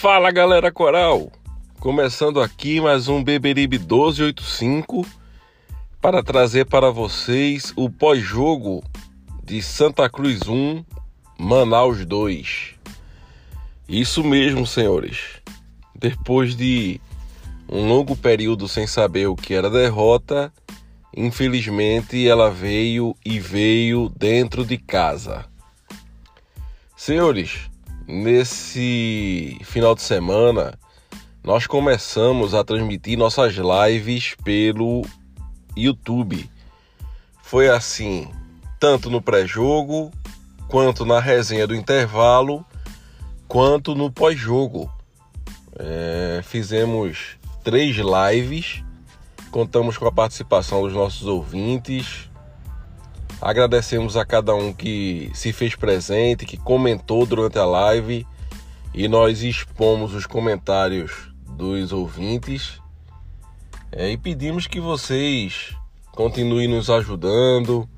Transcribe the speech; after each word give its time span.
Fala 0.00 0.30
galera 0.30 0.72
coral! 0.72 1.30
Começando 1.78 2.40
aqui 2.40 2.80
mais 2.80 3.06
um 3.06 3.22
Beberibe 3.22 3.78
1285 3.78 5.06
para 6.00 6.22
trazer 6.22 6.64
para 6.64 6.90
vocês 6.90 7.70
o 7.76 7.90
pós-jogo 7.90 8.82
de 9.44 9.60
Santa 9.60 10.08
Cruz 10.08 10.48
1, 10.48 10.82
Manaus 11.38 12.06
2. 12.06 12.76
Isso 13.86 14.24
mesmo, 14.24 14.66
senhores. 14.66 15.42
Depois 15.94 16.56
de 16.56 16.98
um 17.68 17.86
longo 17.86 18.16
período 18.16 18.66
sem 18.66 18.86
saber 18.86 19.26
o 19.26 19.36
que 19.36 19.52
era 19.52 19.68
derrota, 19.68 20.50
infelizmente 21.14 22.26
ela 22.26 22.50
veio 22.50 23.14
e 23.22 23.38
veio 23.38 24.08
dentro 24.16 24.64
de 24.64 24.78
casa. 24.78 25.44
Senhores, 26.96 27.68
Nesse 28.12 29.56
final 29.62 29.94
de 29.94 30.02
semana, 30.02 30.76
nós 31.44 31.68
começamos 31.68 32.54
a 32.54 32.64
transmitir 32.64 33.16
nossas 33.16 33.54
lives 33.54 34.34
pelo 34.42 35.02
YouTube. 35.76 36.50
Foi 37.40 37.68
assim, 37.68 38.28
tanto 38.80 39.08
no 39.10 39.22
pré-jogo, 39.22 40.10
quanto 40.66 41.06
na 41.06 41.20
resenha 41.20 41.68
do 41.68 41.74
intervalo, 41.74 42.66
quanto 43.46 43.94
no 43.94 44.10
pós-jogo. 44.10 44.92
É, 45.78 46.40
fizemos 46.42 47.38
três 47.62 47.94
lives, 47.94 48.82
contamos 49.52 49.96
com 49.96 50.08
a 50.08 50.12
participação 50.12 50.82
dos 50.82 50.92
nossos 50.92 51.28
ouvintes 51.28 52.28
Agradecemos 53.40 54.18
a 54.18 54.26
cada 54.26 54.54
um 54.54 54.70
que 54.70 55.30
se 55.32 55.50
fez 55.50 55.74
presente, 55.74 56.44
que 56.44 56.58
comentou 56.58 57.24
durante 57.24 57.58
a 57.58 57.64
live. 57.64 58.26
E 58.92 59.08
nós 59.08 59.42
expomos 59.42 60.12
os 60.12 60.26
comentários 60.26 61.32
dos 61.56 61.90
ouvintes. 61.90 62.80
É, 63.90 64.10
e 64.10 64.16
pedimos 64.16 64.66
que 64.66 64.78
vocês 64.78 65.74
continuem 66.12 66.68
nos 66.68 66.90
ajudando, 66.90 67.88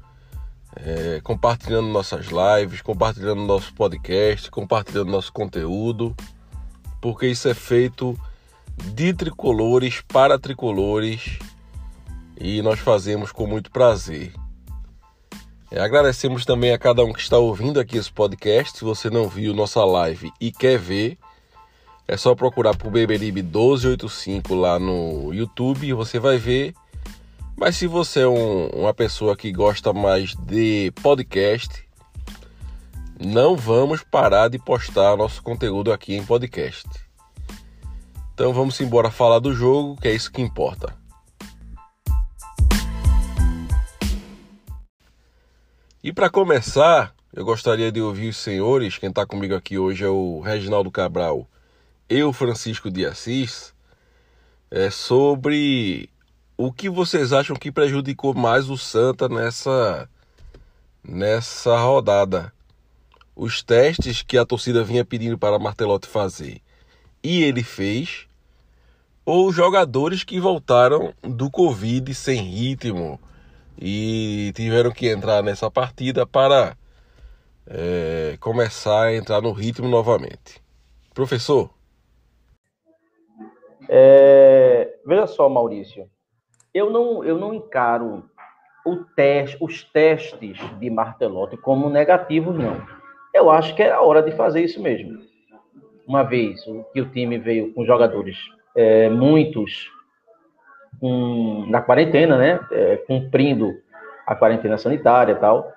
é, 0.77 1.21
compartilhando 1.25 1.89
nossas 1.89 2.27
lives, 2.27 2.81
compartilhando 2.81 3.43
nosso 3.43 3.75
podcast, 3.75 4.51
compartilhando 4.51 5.11
nosso 5.11 5.33
conteúdo, 5.33 6.15
porque 7.01 7.27
isso 7.27 7.49
é 7.49 7.55
feito 7.55 8.19
de 8.95 9.13
tricolores 9.13 10.03
para 10.07 10.39
tricolores. 10.39 11.39
E 12.39 12.63
nós 12.63 12.79
fazemos 12.79 13.33
com 13.33 13.47
muito 13.47 13.71
prazer. 13.71 14.33
É, 15.75 15.81
agradecemos 15.81 16.45
também 16.45 16.71
a 16.71 16.79
cada 16.79 17.03
um 17.03 17.15
que 17.15 17.21
está 17.21 17.39
ouvindo 17.39 17.81
aqui 17.81 17.97
esse 17.97 18.13
podcast. 18.13 18.77
Se 18.77 18.85
você 18.85 19.09
não 19.09 19.27
viu 19.27 19.55
nossa 19.55 19.83
live 19.83 20.31
e 20.39 20.53
quer 20.53 20.79
ver, 20.79 21.17
é 22.07 22.15
só 22.15 22.35
procurar 22.35 22.77
por 22.77 22.91
Beberibe 22.91 23.43
1285 23.43 24.55
lá 24.55 24.79
no 24.79 25.33
YouTube 25.33 25.87
e 25.87 25.95
você 25.95 26.19
vai 26.19 26.37
ver. 26.37 26.75
Mas 27.57 27.77
se 27.77 27.87
você 27.87 28.21
é 28.21 28.29
um, 28.29 28.67
uma 28.67 28.93
pessoa 28.93 29.35
que 29.35 29.51
gosta 29.51 29.95
mais 29.95 30.35
de 30.35 30.93
podcast, 31.03 31.89
não 33.19 33.57
vamos 33.57 34.03
parar 34.03 34.49
de 34.49 34.59
postar 34.59 35.17
nosso 35.17 35.43
conteúdo 35.43 35.91
aqui 35.91 36.15
em 36.15 36.23
podcast. 36.23 36.87
Então 38.35 38.53
vamos 38.53 38.79
embora 38.79 39.11
falar 39.11 39.39
do 39.39 39.55
jogo, 39.55 39.97
que 39.97 40.09
é 40.09 40.13
isso 40.13 40.31
que 40.31 40.43
importa. 40.43 41.02
E 46.05 46.13
para 46.13 46.29
começar, 46.29 47.15
eu 47.33 47.45
gostaria 47.45 47.93
de 47.93 48.01
ouvir 48.01 48.31
os 48.31 48.37
senhores, 48.37 48.99
quem 48.99 49.09
está 49.09 49.25
comigo 49.25 49.55
aqui 49.55 49.79
hoje 49.79 50.03
é 50.03 50.09
o 50.09 50.41
Reginaldo 50.41 50.91
Cabral. 50.91 51.47
E 52.11 52.21
o 52.25 52.33
Francisco 52.33 52.91
de 52.91 53.07
Assis, 53.07 53.73
é, 54.69 54.91
sobre 54.91 56.11
o 56.57 56.73
que 56.73 56.91
vocês 56.91 57.33
acham 57.33 57.55
que 57.55 57.71
prejudicou 57.71 58.35
mais 58.35 58.69
o 58.69 58.77
Santa 58.77 59.29
nessa, 59.29 60.09
nessa 61.05 61.79
rodada. 61.79 62.53
Os 63.37 63.63
testes 63.63 64.23
que 64.23 64.37
a 64.37 64.45
torcida 64.45 64.83
vinha 64.83 65.05
pedindo 65.05 65.39
para 65.39 65.57
Martelotti 65.57 66.09
fazer. 66.09 66.61
E 67.23 67.45
ele 67.45 67.63
fez, 67.63 68.27
ou 69.25 69.53
jogadores 69.53 70.25
que 70.25 70.41
voltaram 70.41 71.15
do 71.23 71.49
Covid 71.49 72.13
sem 72.13 72.43
ritmo 72.43 73.21
e 73.81 74.53
tiveram 74.55 74.91
que 74.91 75.09
entrar 75.09 75.43
nessa 75.43 75.71
partida 75.71 76.27
para 76.27 76.77
é, 77.67 78.37
começar 78.41 79.05
a 79.05 79.15
entrar 79.15 79.41
no 79.41 79.53
ritmo 79.53 79.89
novamente. 79.89 80.63
Professor? 81.15 81.71
É, 83.89 84.97
veja 85.07 85.27
só, 85.27 85.49
Maurício, 85.49 86.09
eu 86.73 86.91
não, 86.91 87.25
eu 87.25 87.39
não 87.39 87.53
encaro 87.53 88.25
teste, 89.15 89.57
os 89.61 89.85
testes 89.85 90.59
de 90.79 90.91
Martelotti 90.91 91.57
como 91.57 91.89
negativos, 91.89 92.57
não. 92.59 92.85
Eu 93.33 93.51
acho 93.51 93.75
que 93.75 93.83
era 93.83 94.01
hora 94.01 94.23
de 94.23 94.33
fazer 94.33 94.63
isso 94.63 94.83
mesmo. 94.83 95.21
Uma 96.07 96.23
vez 96.23 96.61
que 96.93 97.01
o 97.01 97.09
time 97.11 97.39
veio 97.39 97.73
com 97.73 97.85
jogadores, 97.85 98.37
é, 98.75 99.09
muitos 99.09 99.91
com, 101.03 101.67
na 101.69 101.83
quarentena, 101.83 102.39
né? 102.39 102.61
É, 102.71 102.97
cumprindo 102.99 103.75
a 104.25 104.37
quarentena 104.37 104.79
sanitária 104.79 105.33
e 105.33 105.35
tal. 105.35 105.73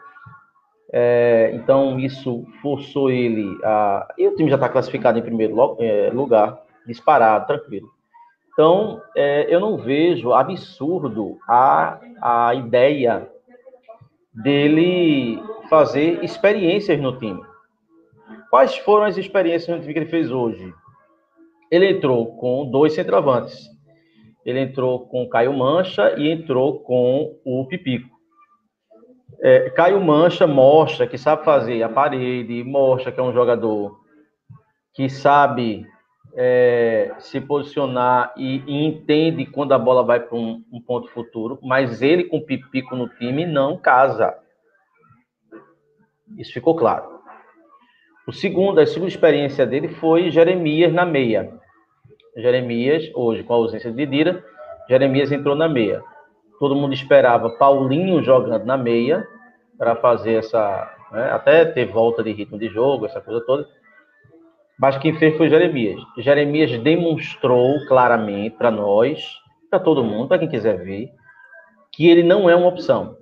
É, 0.94 1.50
então, 1.56 2.00
isso 2.00 2.46
forçou 2.62 3.10
ele 3.10 3.58
a. 3.64 4.14
E 4.20 4.28
o 4.28 4.36
time 4.36 4.52
já 4.52 4.56
está 4.56 4.70
classificado 4.70 5.18
em 5.18 5.24
primeiro 5.24 5.76
é, 5.80 6.12
lugar, 6.14 6.62
disparado, 6.86 7.48
tranquilo. 7.48 7.90
Então, 8.54 9.02
é, 9.18 9.48
eu 9.54 9.60
não 9.60 9.78
vejo 9.78 10.32
absurdo 10.32 11.40
a, 11.50 12.00
a 12.22 12.54
ideia 12.54 13.28
dele 14.32 15.42
fazer 15.68 16.24
experiências 16.24 17.02
no 17.02 17.18
time. 17.18 17.42
Quais 18.52 18.78
foram 18.78 19.06
as 19.06 19.18
experiências 19.18 19.76
no 19.76 19.82
time 19.82 19.92
que 19.92 20.00
ele 20.00 20.10
fez 20.10 20.32
hoje? 20.32 20.72
Ele 21.72 21.90
entrou 21.90 22.38
com 22.38 22.70
dois 22.70 22.94
centroavantes, 22.94 23.75
ele 24.46 24.60
entrou 24.60 25.08
com 25.08 25.24
o 25.24 25.30
Caio 25.30 25.52
Mancha 25.52 26.14
e 26.18 26.30
entrou 26.30 26.80
com 26.82 27.36
o 27.44 27.66
Pipico. 27.66 28.16
É, 29.42 29.70
Caio 29.72 30.00
Mancha 30.00 30.46
mostra 30.46 31.08
que 31.08 31.18
sabe 31.18 31.44
fazer 31.44 31.82
a 31.82 31.90
parede, 31.90 32.64
mostra 32.64 33.12
que 33.12 33.20
é 33.20 33.24
um 33.24 33.34
jogador 33.34 34.00
que 34.94 35.10
sabe 35.10 35.86
é, 36.36 37.14
se 37.18 37.42
posicionar 37.42 38.34
e, 38.38 38.64
e, 38.68 38.86
entende 38.86 39.46
quando 39.46 39.74
a 39.74 39.80
bola 39.80 40.04
vai 40.04 40.20
para 40.20 40.38
um, 40.38 40.64
um, 40.72 40.82
ponto 40.82 41.10
futuro, 41.10 41.60
mas 41.64 42.02
ele 42.02 42.26
com 42.26 42.40
Pipico 42.40 42.96
no 42.96 43.10
time 43.10 43.46
não 43.46 43.78
casa. 43.78 44.38
Isso 46.38 46.54
ficou 46.54 46.76
claro. 46.76 47.16
O 48.28 48.32
segundo, 48.32 48.80
a 48.80 48.86
segunda 48.86 49.10
experiência 49.10 49.66
dele 49.66 49.88
foi 49.88 50.30
Jeremias 50.30 50.94
na 50.94 51.06
meia. 51.06 51.60
Jeremias, 52.36 53.10
hoje 53.14 53.44
com 53.44 53.54
a 53.54 53.58
ausência 53.58 53.92
de 53.92 54.06
Dira, 54.06 54.44
Jeremias 54.90 55.32
entrou 55.32 55.56
na 55.56 55.70
meia. 55.70 56.04
Todo 56.60 56.76
mundo 56.76 56.94
esperava 56.94 57.50
Paulinho 57.52 58.22
jogando 58.24 58.66
na 58.66 58.78
meia 58.78 59.28
para 59.78 59.96
fazer 59.96 60.36
essa, 60.36 60.94
né, 61.12 61.32
até 61.32 61.66
ter 61.66 61.86
volta 61.86 62.24
de 62.24 62.32
ritmo 62.32 62.58
de 62.58 62.68
jogo, 62.70 63.06
essa 63.06 63.22
coisa 63.22 63.42
toda. 63.46 63.68
Mas 64.78 64.98
quem 64.98 65.18
fez 65.18 65.38
foi 65.38 65.50
Jeremias. 65.50 66.02
Jeremias 66.18 66.78
demonstrou 66.80 67.86
claramente 67.88 68.58
para 68.58 68.70
nós, 68.70 69.40
para 69.70 69.80
todo 69.80 70.04
mundo, 70.04 70.28
para 70.28 70.40
quem 70.40 70.50
quiser 70.50 70.78
ver, 70.84 71.10
que 71.92 72.08
ele 72.10 72.24
não 72.24 72.50
é 72.50 72.56
uma 72.56 72.68
opção. 72.68 73.18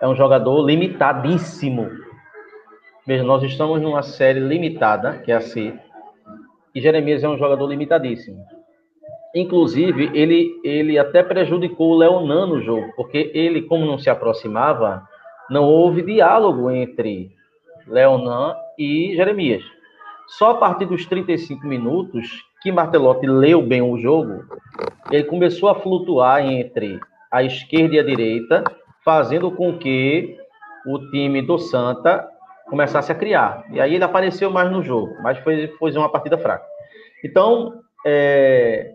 É 0.00 0.08
um 0.08 0.16
jogador 0.16 0.66
limitadíssimo. 0.66 1.88
Veja, 3.06 3.22
nós 3.22 3.42
estamos 3.42 3.80
numa 3.80 4.02
série 4.02 4.40
limitada, 4.40 5.18
que 5.18 5.30
é 5.30 5.36
a 5.36 5.40
C, 5.40 5.78
e 6.74 6.80
Jeremias 6.80 7.22
é 7.22 7.28
um 7.28 7.38
jogador 7.38 7.66
limitadíssimo. 7.66 8.44
Inclusive, 9.34 10.10
ele, 10.14 10.60
ele 10.64 10.98
até 10.98 11.22
prejudicou 11.22 11.92
o 11.92 11.96
Leonan 11.96 12.46
no 12.46 12.60
jogo, 12.60 12.92
porque 12.96 13.30
ele, 13.34 13.62
como 13.62 13.84
não 13.84 13.98
se 13.98 14.08
aproximava, 14.08 15.02
não 15.50 15.64
houve 15.64 16.02
diálogo 16.02 16.70
entre 16.70 17.30
Leonan 17.86 18.54
e 18.78 19.14
Jeremias. 19.14 19.62
Só 20.26 20.50
a 20.50 20.54
partir 20.54 20.86
dos 20.86 21.04
35 21.06 21.66
minutos 21.66 22.44
que 22.62 22.72
Martelotti 22.72 23.26
leu 23.26 23.60
bem 23.60 23.82
o 23.82 23.98
jogo, 23.98 24.44
ele 25.10 25.24
começou 25.24 25.68
a 25.68 25.74
flutuar 25.74 26.44
entre 26.44 26.98
a 27.30 27.42
esquerda 27.42 27.96
e 27.96 27.98
a 27.98 28.02
direita, 28.02 28.64
fazendo 29.04 29.50
com 29.50 29.76
que 29.76 30.38
o 30.86 30.98
time 31.10 31.42
do 31.42 31.58
Santa 31.58 32.26
começasse 32.68 33.10
a 33.12 33.14
criar. 33.14 33.64
E 33.70 33.80
aí 33.80 33.94
ele 33.94 34.04
apareceu 34.04 34.50
mais 34.50 34.70
no 34.70 34.82
jogo, 34.82 35.14
mas 35.22 35.38
foi, 35.38 35.68
foi 35.78 35.92
uma 35.92 36.10
partida 36.10 36.38
fraca. 36.38 36.64
Então, 37.22 37.80
é, 38.06 38.92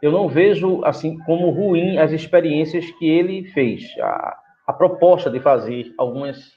eu 0.00 0.12
não 0.12 0.28
vejo 0.28 0.84
assim 0.84 1.18
como 1.20 1.50
ruim 1.50 1.98
as 1.98 2.12
experiências 2.12 2.90
que 2.92 3.08
ele 3.08 3.44
fez. 3.50 3.84
A, 4.00 4.38
a 4.66 4.72
proposta 4.72 5.30
de 5.30 5.40
fazer 5.40 5.92
algumas 5.98 6.52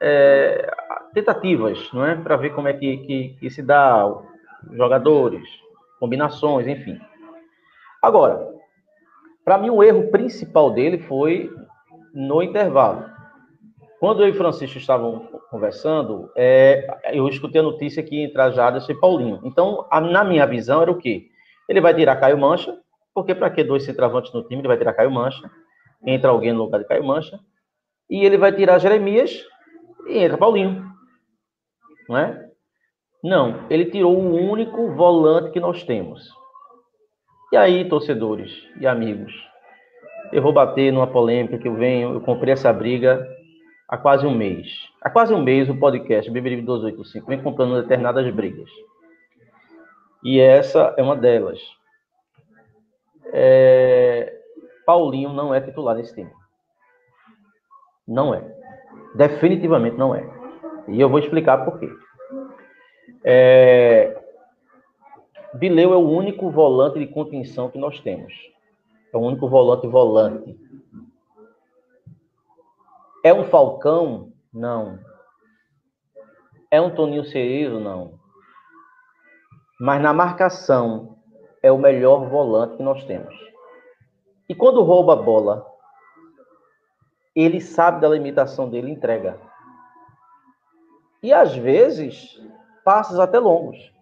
é, 0.00 0.70
tentativas, 1.12 1.90
não 1.92 2.04
é, 2.04 2.14
para 2.16 2.36
ver 2.36 2.50
como 2.54 2.68
é 2.68 2.72
que, 2.72 2.96
que, 2.98 3.36
que 3.40 3.50
se 3.50 3.62
dá 3.62 4.06
jogadores, 4.72 5.46
combinações, 5.98 6.66
enfim. 6.66 6.98
Agora, 8.02 8.48
para 9.44 9.58
mim 9.58 9.70
o 9.70 9.82
erro 9.82 10.10
principal 10.10 10.70
dele 10.70 10.98
foi 10.98 11.50
no 12.14 12.42
intervalo. 12.42 13.04
Quando 14.00 14.22
eu 14.22 14.28
e 14.28 14.32
Francisco 14.32 14.78
estavam 14.78 15.28
conversando, 15.50 16.32
é, 16.34 16.86
eu 17.12 17.28
escutei 17.28 17.60
a 17.60 17.64
notícia 17.64 18.02
que 18.02 18.24
entra 18.24 18.50
Jaderson 18.50 18.92
e 18.92 18.98
Paulinho. 18.98 19.40
Então, 19.44 19.86
a, 19.90 20.00
na 20.00 20.24
minha 20.24 20.46
visão, 20.46 20.80
era 20.80 20.90
o 20.90 20.96
quê? 20.96 21.26
Ele 21.68 21.82
vai 21.82 21.94
tirar 21.94 22.16
Caio 22.16 22.38
Mancha, 22.38 22.74
porque 23.14 23.34
para 23.34 23.50
que 23.50 23.62
dois 23.62 23.84
centravantes 23.84 24.32
no 24.32 24.42
time? 24.42 24.62
Ele 24.62 24.68
vai 24.68 24.78
tirar 24.78 24.94
Caio 24.94 25.10
Mancha, 25.10 25.50
entra 26.06 26.30
alguém 26.30 26.50
no 26.50 26.64
lugar 26.64 26.80
de 26.80 26.86
Caio 26.86 27.04
Mancha, 27.04 27.38
e 28.08 28.24
ele 28.24 28.38
vai 28.38 28.52
tirar 28.52 28.78
Jeremias 28.78 29.44
e 30.08 30.16
entra 30.16 30.38
Paulinho. 30.38 30.82
Não 32.08 32.16
é? 32.16 32.48
Não, 33.22 33.66
ele 33.68 33.84
tirou 33.84 34.16
o 34.16 34.50
único 34.50 34.94
volante 34.94 35.50
que 35.50 35.60
nós 35.60 35.84
temos. 35.84 36.26
E 37.52 37.56
aí, 37.58 37.86
torcedores 37.86 38.50
e 38.80 38.86
amigos, 38.86 39.30
eu 40.32 40.40
vou 40.40 40.54
bater 40.54 40.90
numa 40.90 41.06
polêmica 41.06 41.58
que 41.58 41.68
eu 41.68 41.74
venho, 41.74 42.14
eu 42.14 42.20
comprei 42.22 42.54
essa 42.54 42.72
briga 42.72 43.28
há 43.90 43.98
quase 43.98 44.24
um 44.24 44.32
mês. 44.32 44.88
Há 45.02 45.10
quase 45.10 45.34
um 45.34 45.42
mês 45.42 45.68
o 45.68 45.76
podcast 45.76 46.30
Beberibe 46.30 46.62
285 46.62 47.26
vem 47.26 47.42
comprando 47.42 47.82
determinadas 47.82 48.32
brigas. 48.32 48.70
E 50.22 50.38
essa 50.38 50.94
é 50.96 51.02
uma 51.02 51.16
delas. 51.16 51.60
É... 53.32 54.38
Paulinho 54.86 55.32
não 55.32 55.52
é 55.52 55.60
titular 55.60 55.96
nesse 55.96 56.14
time. 56.14 56.30
Não 58.06 58.32
é. 58.32 58.44
Definitivamente 59.16 59.96
não 59.96 60.14
é. 60.14 60.24
E 60.86 61.00
eu 61.00 61.08
vou 61.08 61.18
explicar 61.18 61.64
por 61.64 61.80
quê. 61.80 61.90
É... 63.24 64.16
Bileu 65.54 65.92
é 65.92 65.96
o 65.96 66.08
único 66.08 66.48
volante 66.48 67.00
de 67.00 67.08
contenção 67.08 67.68
que 67.68 67.78
nós 67.78 67.98
temos. 68.00 68.32
É 69.12 69.16
o 69.16 69.20
único 69.20 69.48
volante 69.48 69.88
volante. 69.88 70.56
É 73.22 73.34
um 73.34 73.44
Falcão? 73.44 74.32
Não. 74.52 74.98
É 76.70 76.80
um 76.80 76.94
Toninho 76.94 77.24
Cerezo? 77.24 77.78
Não. 77.78 78.18
Mas 79.78 80.00
na 80.00 80.12
marcação 80.12 81.18
é 81.62 81.70
o 81.70 81.78
melhor 81.78 82.28
volante 82.28 82.76
que 82.76 82.82
nós 82.82 83.04
temos. 83.04 83.34
E 84.48 84.54
quando 84.54 84.82
rouba 84.82 85.12
a 85.12 85.16
bola, 85.16 85.66
ele 87.34 87.60
sabe 87.60 88.00
da 88.00 88.08
limitação 88.08 88.68
dele 88.68 88.90
entrega. 88.90 89.38
E 91.22 91.32
às 91.32 91.54
vezes 91.54 92.40
passos 92.84 93.18
até 93.18 93.38
longos. 93.38 93.92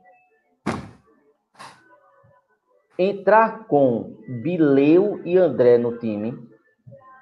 Entrar 2.98 3.66
com 3.66 4.16
Bileu 4.42 5.20
e 5.24 5.36
André 5.36 5.78
no 5.78 5.98
time, 5.98 6.48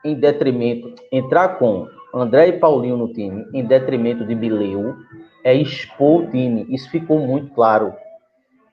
em 0.07 0.15
detrimento, 0.15 0.95
entrar 1.11 1.59
com 1.59 1.89
André 2.15 2.49
e 2.49 2.53
Paulinho 2.59 2.97
no 2.97 3.13
time, 3.13 3.47
em 3.53 3.65
detrimento 3.65 4.25
de 4.25 4.35
Bileu, 4.35 4.97
é 5.45 5.55
expor 5.55 6.23
o 6.23 6.31
time. 6.31 6.67
Isso 6.71 6.91
ficou 6.91 7.19
muito 7.19 7.53
claro. 7.53 7.93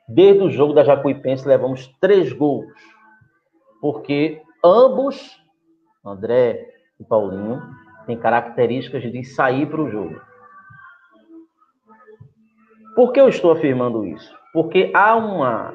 Desde 0.08 0.44
o 0.44 0.50
jogo 0.50 0.74
da 0.74 0.84
Jacuipense, 0.84 1.48
levamos 1.48 1.88
três 2.00 2.32
gols. 2.32 2.68
Porque 3.82 4.42
ambos, 4.64 5.42
André 6.06 6.70
e 7.00 7.04
Paulinho, 7.04 7.62
têm 8.06 8.18
características 8.18 9.04
de 9.04 9.24
sair 9.24 9.66
para 9.68 9.82
o 9.82 9.90
jogo. 9.90 10.22
Por 12.96 13.12
que 13.12 13.20
eu 13.20 13.28
estou 13.28 13.52
afirmando 13.52 14.06
isso? 14.06 14.34
Porque 14.54 14.92
há 14.94 15.16
uma, 15.16 15.74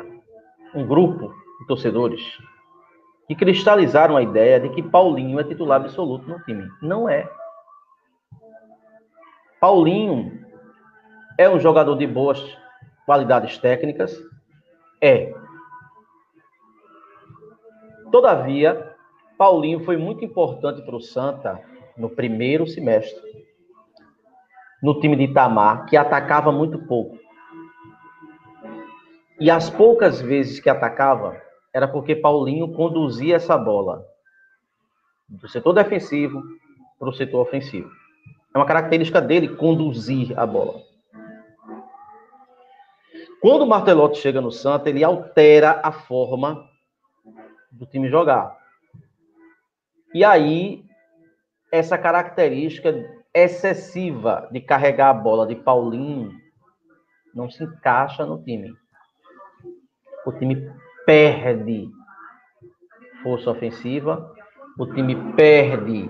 um 0.75 0.87
grupo 0.87 1.33
de 1.61 1.67
torcedores 1.67 2.23
que 3.29 3.35
cristalizaram 3.35 4.17
a 4.17 4.23
ideia 4.23 4.59
de 4.59 4.71
que 4.71 4.83
Paulinho 4.83 5.39
é 5.39 5.45
titular 5.45 5.81
absoluto 5.81 6.27
no 6.27 6.43
time. 6.45 6.67
Não 6.83 7.09
é. 7.09 7.31
Paulinho 9.61 10.45
é 11.37 11.49
um 11.49 11.61
jogador 11.61 11.95
de 11.97 12.07
boas 12.07 12.43
qualidades 13.05 13.59
técnicas? 13.59 14.19
É. 15.01 15.33
Todavia, 18.11 18.97
Paulinho 19.37 19.85
foi 19.85 19.99
muito 19.99 20.25
importante 20.25 20.81
para 20.83 20.97
o 20.97 21.01
Santa 21.01 21.61
no 21.97 22.09
primeiro 22.09 22.67
semestre 22.67 23.29
no 24.83 25.01
time 25.01 25.17
de 25.17 25.25
Itamar, 25.25 25.87
que 25.87 25.97
atacava 25.97 26.53
muito 26.53 26.79
pouco. 26.87 27.19
E 29.41 29.51
as 29.51 29.69
poucas 29.71 30.21
vezes 30.21 30.61
que 30.61 30.71
atacava, 30.71 31.41
era 31.73 31.87
porque 31.87 32.17
Paulinho 32.17 32.73
conduzia 32.73 33.37
essa 33.37 33.57
bola 33.57 34.05
do 35.29 35.49
setor 35.49 35.73
defensivo 35.73 36.43
para 36.99 37.09
o 37.09 37.13
setor 37.13 37.41
ofensivo. 37.41 37.91
É 38.55 38.59
uma 38.59 38.67
característica 38.67 39.21
dele 39.21 39.57
conduzir 39.57 40.39
a 40.39 40.47
bola. 40.47 40.81
Quando 43.41 43.63
o 43.63 43.67
Martelotti 43.67 44.19
chega 44.19 44.41
no 44.41 44.51
Santa, 44.51 44.89
ele 44.89 45.05
altera 45.05 45.81
a 45.85 45.93
forma 45.93 46.69
do 47.71 47.87
time 47.87 48.09
jogar. 48.09 48.57
E 50.13 50.25
aí, 50.25 50.85
essa 51.71 51.97
característica 51.97 52.93
excessiva 53.33 54.49
de 54.51 54.61
carregar 54.61 55.11
a 55.11 55.15
bola 55.15 55.47
de 55.47 55.55
Paulinho 55.55 56.33
não 57.35 57.49
se 57.49 57.63
encaixa 57.63 58.27
no 58.27 58.43
time. 58.43 58.75
O 60.27 60.33
time 60.33 60.73
perde 61.09 61.91
força 63.23 63.51
ofensiva, 63.51 64.31
o 64.79 64.85
time 64.85 65.33
perde 65.33 66.07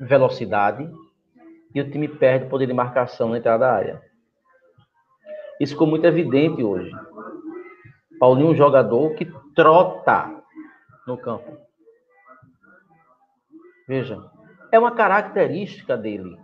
velocidade 0.00 0.90
e 1.74 1.80
o 1.82 1.90
time 1.90 2.08
perde 2.08 2.46
poder 2.48 2.66
de 2.66 2.72
marcação 2.72 3.28
na 3.28 3.36
entrada 3.36 3.66
da 3.66 3.70
área. 3.70 4.02
Isso 5.60 5.74
ficou 5.74 5.86
muito 5.86 6.06
evidente 6.06 6.64
hoje. 6.64 6.90
Paulinho 8.18 8.48
é 8.48 8.50
um 8.52 8.56
jogador 8.56 9.14
que 9.14 9.30
trota 9.54 10.42
no 11.06 11.18
campo. 11.18 11.58
Veja, 13.86 14.24
é 14.72 14.78
uma 14.78 14.92
característica 14.92 15.98
dele 15.98 16.38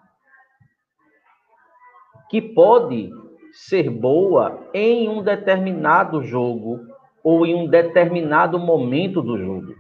que 2.28 2.42
pode 2.42 3.11
ser 3.52 3.88
boa 3.88 4.68
em 4.75 5.09
um 5.09 5.23
determinado 5.23 6.23
jogo 6.23 6.92
ou 7.25 7.47
em 7.47 7.54
um 7.54 7.66
determinado 7.66 8.59
momento 8.59 9.23
do 9.23 9.38
jogo. 9.38 9.75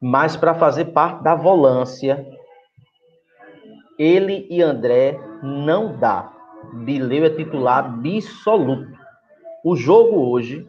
Mas 0.00 0.36
para 0.36 0.52
fazer 0.52 0.86
parte 0.86 1.22
da 1.22 1.36
volância, 1.36 2.26
ele 3.96 4.48
e 4.50 4.60
André 4.60 5.16
não 5.40 5.96
dá. 5.96 6.32
Bileu 6.84 7.24
é 7.24 7.30
titular 7.30 7.84
absoluto. 7.84 8.90
O 9.64 9.76
jogo 9.76 10.28
hoje 10.28 10.68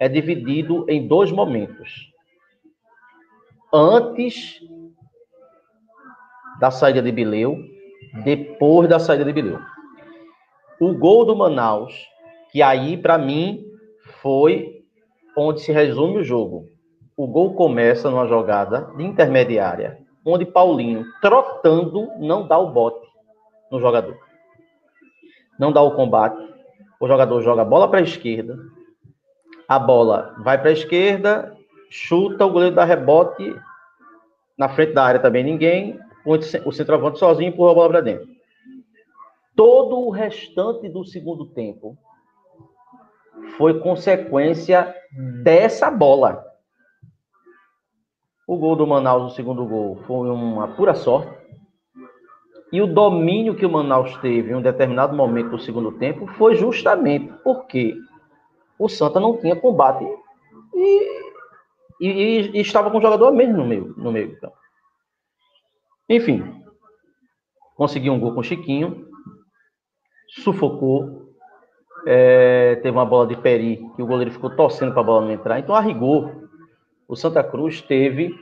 é 0.00 0.08
dividido 0.08 0.84
em 0.88 1.06
dois 1.06 1.30
momentos. 1.30 2.12
Antes 3.72 4.60
da 6.58 6.72
saída 6.72 7.00
de 7.00 7.12
Bileu, 7.12 7.56
depois 8.24 8.88
da 8.88 8.98
saída 8.98 9.24
de 9.24 9.32
Bileu. 9.32 9.60
O 10.80 10.94
gol 10.94 11.24
do 11.24 11.36
Manaus, 11.36 11.94
que 12.50 12.62
aí 12.62 12.96
para 12.96 13.18
mim 13.18 13.67
foi 14.22 14.84
onde 15.36 15.60
se 15.60 15.72
resume 15.72 16.18
o 16.18 16.24
jogo. 16.24 16.66
O 17.16 17.26
gol 17.26 17.54
começa 17.54 18.10
numa 18.10 18.26
jogada 18.26 18.92
de 18.96 19.04
intermediária, 19.04 19.98
onde 20.24 20.44
Paulinho, 20.44 21.04
trotando, 21.20 22.10
não 22.18 22.46
dá 22.46 22.58
o 22.58 22.70
bote 22.70 23.06
no 23.70 23.80
jogador. 23.80 24.16
Não 25.58 25.72
dá 25.72 25.82
o 25.82 25.94
combate. 25.94 26.38
O 27.00 27.06
jogador 27.06 27.40
joga 27.42 27.62
a 27.62 27.64
bola 27.64 27.88
para 27.88 27.98
a 27.98 28.02
esquerda. 28.02 28.56
A 29.68 29.78
bola 29.78 30.34
vai 30.38 30.58
para 30.58 30.70
a 30.70 30.72
esquerda, 30.72 31.56
chuta, 31.90 32.46
o 32.46 32.50
goleiro 32.50 32.74
dá 32.74 32.84
rebote, 32.84 33.54
na 34.56 34.68
frente 34.68 34.94
da 34.94 35.04
área 35.04 35.20
também 35.20 35.44
ninguém, 35.44 36.00
o 36.64 36.72
centroavante 36.72 37.18
sozinho 37.18 37.50
empurra 37.50 37.72
a 37.72 37.74
bola 37.74 37.88
para 37.90 38.00
dentro. 38.00 38.26
Todo 39.54 39.98
o 39.98 40.10
restante 40.10 40.88
do 40.88 41.04
segundo 41.04 41.44
tempo 41.46 41.98
foi 43.56 43.80
consequência 43.80 44.94
dessa 45.42 45.90
bola. 45.90 46.44
O 48.46 48.56
gol 48.56 48.76
do 48.76 48.86
Manaus, 48.86 49.32
o 49.32 49.34
segundo 49.34 49.64
gol, 49.66 49.96
foi 50.06 50.28
uma 50.30 50.68
pura 50.68 50.94
sorte. 50.94 51.36
E 52.72 52.82
o 52.82 52.86
domínio 52.86 53.54
que 53.54 53.64
o 53.64 53.70
Manaus 53.70 54.16
teve 54.18 54.52
em 54.52 54.54
um 54.54 54.62
determinado 54.62 55.16
momento 55.16 55.50
do 55.50 55.58
segundo 55.58 55.92
tempo 55.92 56.26
foi 56.26 56.54
justamente 56.54 57.32
porque 57.42 57.96
o 58.78 58.88
Santa 58.88 59.18
não 59.18 59.38
tinha 59.38 59.56
combate 59.56 60.04
e, 60.74 61.22
e, 62.00 62.50
e 62.54 62.60
estava 62.60 62.90
com 62.90 62.98
o 62.98 63.02
jogador 63.02 63.32
mesmo 63.32 63.56
no 63.56 63.66
meio, 63.66 63.94
no 63.96 64.12
meio 64.12 64.32
então. 64.32 64.52
Enfim, 66.08 66.62
conseguiu 67.74 68.12
um 68.12 68.20
gol 68.20 68.34
com 68.34 68.40
o 68.40 68.44
Chiquinho, 68.44 69.08
sufocou, 70.42 71.17
é, 72.06 72.76
teve 72.76 72.90
uma 72.90 73.04
bola 73.04 73.26
de 73.26 73.36
peri 73.36 73.88
que 73.94 74.02
o 74.02 74.06
goleiro 74.06 74.30
ficou 74.30 74.50
torcendo 74.50 74.92
para 74.92 75.00
a 75.00 75.04
bola 75.04 75.26
não 75.26 75.32
entrar. 75.32 75.58
Então, 75.58 75.74
a 75.74 75.80
rigor, 75.80 76.32
o 77.06 77.16
Santa 77.16 77.42
Cruz 77.42 77.80
teve 77.80 78.34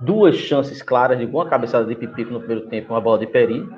duas 0.00 0.36
chances 0.36 0.82
claras 0.82 1.18
de 1.18 1.24
uma 1.24 1.48
cabeçada 1.48 1.84
de 1.84 1.94
Pipico 1.94 2.32
no 2.32 2.40
primeiro 2.40 2.68
tempo, 2.68 2.92
uma 2.92 3.00
bola 3.00 3.18
de 3.18 3.26
peri, 3.26 3.68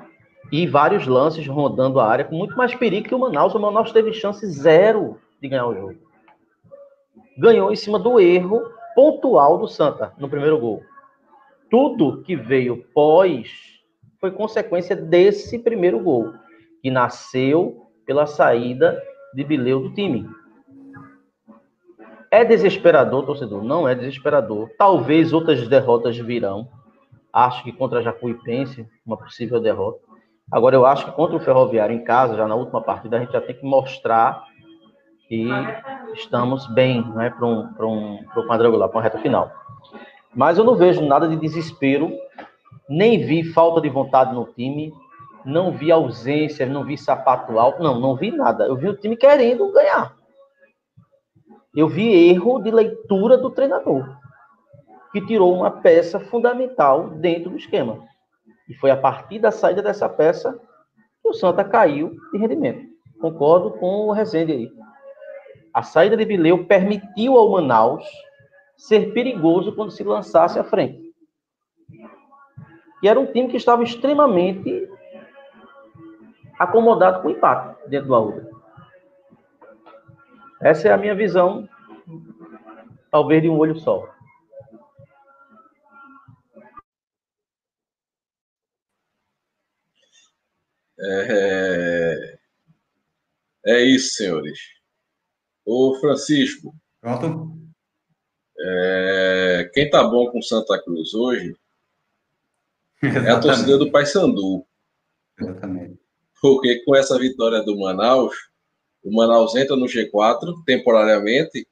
e 0.52 0.66
vários 0.66 1.06
lances 1.06 1.46
rondando 1.46 2.00
a 2.00 2.06
área 2.06 2.24
com 2.24 2.36
muito 2.36 2.56
mais 2.56 2.74
perigo 2.74 3.08
que 3.08 3.14
o 3.14 3.18
Manaus. 3.18 3.54
O 3.54 3.58
Manaus 3.58 3.92
teve 3.92 4.12
chance 4.12 4.46
zero 4.46 5.18
de 5.40 5.48
ganhar 5.48 5.66
o 5.66 5.74
jogo. 5.74 5.94
Ganhou 7.36 7.72
em 7.72 7.76
cima 7.76 7.98
do 7.98 8.20
erro 8.20 8.62
pontual 8.94 9.58
do 9.58 9.66
Santa 9.66 10.12
no 10.18 10.28
primeiro 10.28 10.58
gol 10.58 10.82
tudo 11.74 12.22
que 12.22 12.36
veio 12.36 12.84
pós 12.94 13.80
foi 14.20 14.30
consequência 14.30 14.94
desse 14.94 15.58
primeiro 15.58 15.98
gol, 15.98 16.32
que 16.80 16.88
nasceu 16.88 17.83
pela 18.06 18.26
saída 18.26 19.02
de 19.34 19.44
Bileu 19.44 19.80
do 19.80 19.94
time. 19.94 20.28
É 22.30 22.44
desesperador, 22.44 23.24
torcedor? 23.24 23.62
Não 23.62 23.88
é 23.88 23.94
desesperador. 23.94 24.68
Talvez 24.76 25.32
outras 25.32 25.66
derrotas 25.68 26.16
virão. 26.18 26.68
Acho 27.32 27.62
que 27.62 27.72
contra 27.72 28.00
a 28.00 28.02
Jacuipense, 28.02 28.88
uma 29.06 29.16
possível 29.16 29.60
derrota. 29.60 30.00
Agora, 30.50 30.76
eu 30.76 30.84
acho 30.84 31.04
que 31.04 31.12
contra 31.12 31.36
o 31.36 31.40
Ferroviário 31.40 31.94
em 31.94 32.04
casa, 32.04 32.36
já 32.36 32.46
na 32.46 32.54
última 32.54 32.80
partida, 32.80 33.16
a 33.16 33.20
gente 33.20 33.32
já 33.32 33.40
tem 33.40 33.56
que 33.56 33.64
mostrar 33.64 34.44
que 35.28 35.48
estamos 36.14 36.66
bem 36.66 37.02
né, 37.14 37.30
para 37.30 37.46
um, 37.46 37.68
um, 37.80 38.18
um 38.36 38.46
quadrangular, 38.46 38.88
para 38.88 38.98
uma 38.98 39.02
reta 39.02 39.18
final. 39.18 39.50
Mas 40.34 40.58
eu 40.58 40.64
não 40.64 40.74
vejo 40.74 41.02
nada 41.02 41.28
de 41.28 41.36
desespero, 41.36 42.12
nem 42.88 43.24
vi 43.24 43.44
falta 43.44 43.80
de 43.80 43.88
vontade 43.88 44.34
no 44.34 44.44
time, 44.44 44.92
não 45.44 45.72
vi 45.72 45.92
ausência, 45.92 46.66
não 46.66 46.84
vi 46.84 46.96
sapato 46.96 47.58
alto, 47.58 47.82
não, 47.82 48.00
não 48.00 48.16
vi 48.16 48.30
nada. 48.30 48.64
Eu 48.66 48.76
vi 48.76 48.88
o 48.88 48.96
time 48.96 49.16
querendo 49.16 49.70
ganhar. 49.72 50.16
Eu 51.74 51.88
vi 51.88 52.30
erro 52.30 52.60
de 52.60 52.70
leitura 52.70 53.36
do 53.36 53.50
treinador, 53.50 54.16
que 55.12 55.20
tirou 55.20 55.52
uma 55.52 55.70
peça 55.70 56.20
fundamental 56.20 57.10
dentro 57.10 57.50
do 57.50 57.56
esquema. 57.56 58.02
E 58.68 58.74
foi 58.74 58.90
a 58.90 58.96
partir 58.96 59.38
da 59.38 59.50
saída 59.50 59.82
dessa 59.82 60.08
peça 60.08 60.58
que 61.22 61.28
o 61.28 61.34
Santa 61.34 61.64
caiu 61.64 62.16
de 62.32 62.38
rendimento. 62.38 62.86
Concordo 63.20 63.72
com 63.72 64.06
o 64.06 64.12
Rezende 64.12 64.52
aí. 64.52 64.72
A 65.72 65.82
saída 65.82 66.16
de 66.16 66.24
Vileu 66.24 66.64
permitiu 66.66 67.36
ao 67.36 67.50
Manaus 67.50 68.04
ser 68.76 69.12
perigoso 69.12 69.74
quando 69.74 69.90
se 69.90 70.04
lançasse 70.04 70.58
à 70.58 70.64
frente. 70.64 71.02
E 73.02 73.08
era 73.08 73.18
um 73.18 73.26
time 73.26 73.48
que 73.48 73.56
estava 73.56 73.82
extremamente 73.82 74.88
acomodado 76.58 77.22
com 77.22 77.28
o 77.28 77.30
empate 77.30 77.76
dentro 77.88 78.08
do 78.08 78.14
Arruda. 78.14 78.50
Essa 80.60 80.88
é 80.88 80.92
a 80.92 80.96
minha 80.96 81.14
visão, 81.14 81.68
talvez 83.10 83.42
de 83.42 83.48
um 83.48 83.58
olho 83.58 83.76
só. 83.78 84.12
É, 90.98 92.38
é 93.66 93.82
isso, 93.82 94.14
senhores. 94.14 94.58
Ô, 95.64 95.96
Francisco. 96.00 96.74
Pronto. 97.00 97.58
É, 98.58 99.70
quem 99.74 99.90
tá 99.90 100.04
bom 100.04 100.30
com 100.30 100.40
Santa 100.40 100.82
Cruz 100.82 101.12
hoje 101.12 101.54
é 103.02 103.30
a 103.30 103.40
torcida 103.40 103.76
do 103.76 103.90
Paysandu. 103.90 104.64
Exatamente. 105.38 106.03
Porque 106.44 106.84
com 106.84 106.94
essa 106.94 107.18
vitória 107.18 107.62
do 107.62 107.74
Manaus, 107.78 108.36
o 109.02 109.10
Manaus 109.10 109.56
entra 109.56 109.76
no 109.76 109.86
G4 109.86 110.62
temporariamente 110.66 111.66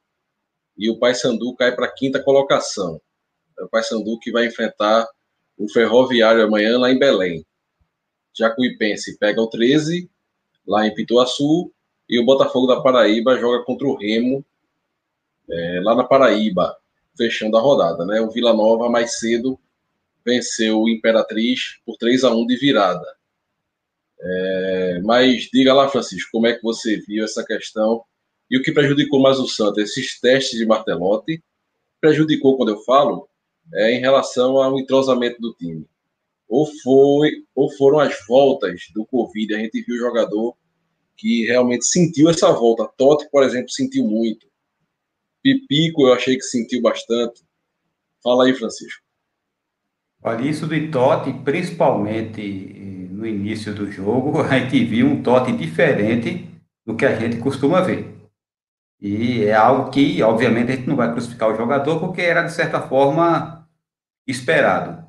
e 0.75 0.89
o 0.89 0.97
Paysandu 0.97 1.53
cai 1.55 1.75
para 1.75 1.85
a 1.85 1.91
quinta 1.91 2.19
colocação. 2.23 2.99
É 3.59 3.63
o 3.65 3.69
Paysandu 3.69 4.17
que 4.17 4.31
vai 4.31 4.47
enfrentar 4.47 5.07
o 5.59 5.69
Ferroviário 5.71 6.41
amanhã 6.41 6.79
lá 6.79 6.91
em 6.91 6.97
Belém. 6.97 7.45
Jacuipense 8.35 9.15
pega 9.19 9.39
o 9.39 9.47
13 9.47 10.09
lá 10.65 10.87
em 10.87 10.93
Pituaçu 10.95 11.71
e 12.09 12.19
o 12.19 12.25
Botafogo 12.25 12.65
da 12.65 12.81
Paraíba 12.81 13.37
joga 13.37 13.63
contra 13.65 13.85
o 13.85 13.95
Remo 13.95 14.43
é, 15.51 15.81
lá 15.83 15.93
na 15.93 16.03
Paraíba, 16.03 16.75
fechando 17.15 17.57
a 17.57 17.61
rodada. 17.61 18.07
Né? 18.07 18.19
O 18.21 18.31
Vila 18.31 18.55
Nova, 18.55 18.89
mais 18.89 19.19
cedo, 19.19 19.55
venceu 20.25 20.81
o 20.81 20.89
Imperatriz 20.89 21.79
por 21.85 21.95
3 21.95 22.23
a 22.23 22.31
1 22.31 22.47
de 22.47 22.55
virada. 22.55 23.05
É, 24.25 25.01
mas 25.03 25.49
diga 25.53 25.73
lá, 25.73 25.89
Francisco, 25.89 26.29
como 26.31 26.47
é 26.47 26.53
que 26.53 26.63
você 26.63 26.97
viu 27.01 27.25
essa 27.25 27.43
questão 27.45 28.03
e 28.49 28.57
o 28.57 28.61
que 28.61 28.71
prejudicou 28.71 29.21
mais 29.21 29.37
o 29.37 29.47
Santa? 29.47 29.81
Esses 29.81 30.19
testes 30.19 30.57
de 30.57 30.65
Martelotti 30.65 31.43
prejudicou, 31.99 32.55
quando 32.55 32.69
eu 32.69 32.79
falo, 32.83 33.27
é 33.73 33.91
em 33.91 33.99
relação 33.99 34.57
ao 34.57 34.79
entrosamento 34.79 35.41
do 35.41 35.53
time. 35.53 35.85
Ou, 36.47 36.65
foi, 36.83 37.31
ou 37.55 37.69
foram 37.71 37.99
as 37.99 38.15
voltas 38.27 38.81
do 38.93 39.05
Covid, 39.05 39.55
a 39.55 39.59
gente 39.59 39.81
viu 39.81 39.95
o 39.95 39.99
jogador 39.99 40.55
que 41.17 41.45
realmente 41.45 41.85
sentiu 41.85 42.29
essa 42.29 42.51
volta. 42.51 42.89
Totti, 42.97 43.29
por 43.29 43.43
exemplo, 43.43 43.71
sentiu 43.71 44.05
muito. 44.05 44.47
Pipico 45.41 46.07
eu 46.07 46.13
achei 46.13 46.35
que 46.35 46.43
sentiu 46.43 46.81
bastante. 46.81 47.41
Fala 48.21 48.45
aí, 48.45 48.53
Francisco. 48.53 49.01
Olha, 50.21 50.49
isso 50.49 50.65
do 50.67 50.91
Totti, 50.91 51.33
principalmente 51.43 52.41
no 53.23 53.27
início 53.27 53.73
do 53.73 53.89
jogo, 53.89 54.41
a 54.43 54.59
gente 54.59 54.83
viu 54.83 55.07
um 55.07 55.23
Totti 55.23 55.53
diferente 55.53 56.49
do 56.85 56.95
que 56.95 57.05
a 57.05 57.15
gente 57.15 57.37
costuma 57.37 57.81
ver. 57.81 58.13
E 58.99 59.45
é 59.45 59.53
algo 59.53 59.89
que, 59.89 60.21
obviamente, 60.21 60.71
a 60.71 60.75
gente 60.75 60.87
não 60.87 60.95
vai 60.95 61.11
crucificar 61.11 61.49
o 61.49 61.55
jogador, 61.55 61.99
porque 61.99 62.21
era, 62.21 62.43
de 62.43 62.53
certa 62.53 62.81
forma, 62.81 63.67
esperado. 64.27 65.03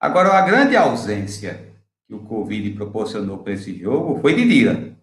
Agora, 0.00 0.30
a 0.30 0.42
grande 0.42 0.76
ausência 0.76 1.74
que 2.06 2.14
o 2.14 2.20
Covid 2.20 2.70
proporcionou 2.72 3.38
para 3.38 3.52
esse 3.52 3.76
jogo 3.78 4.20
foi 4.20 4.34
de. 4.34 4.94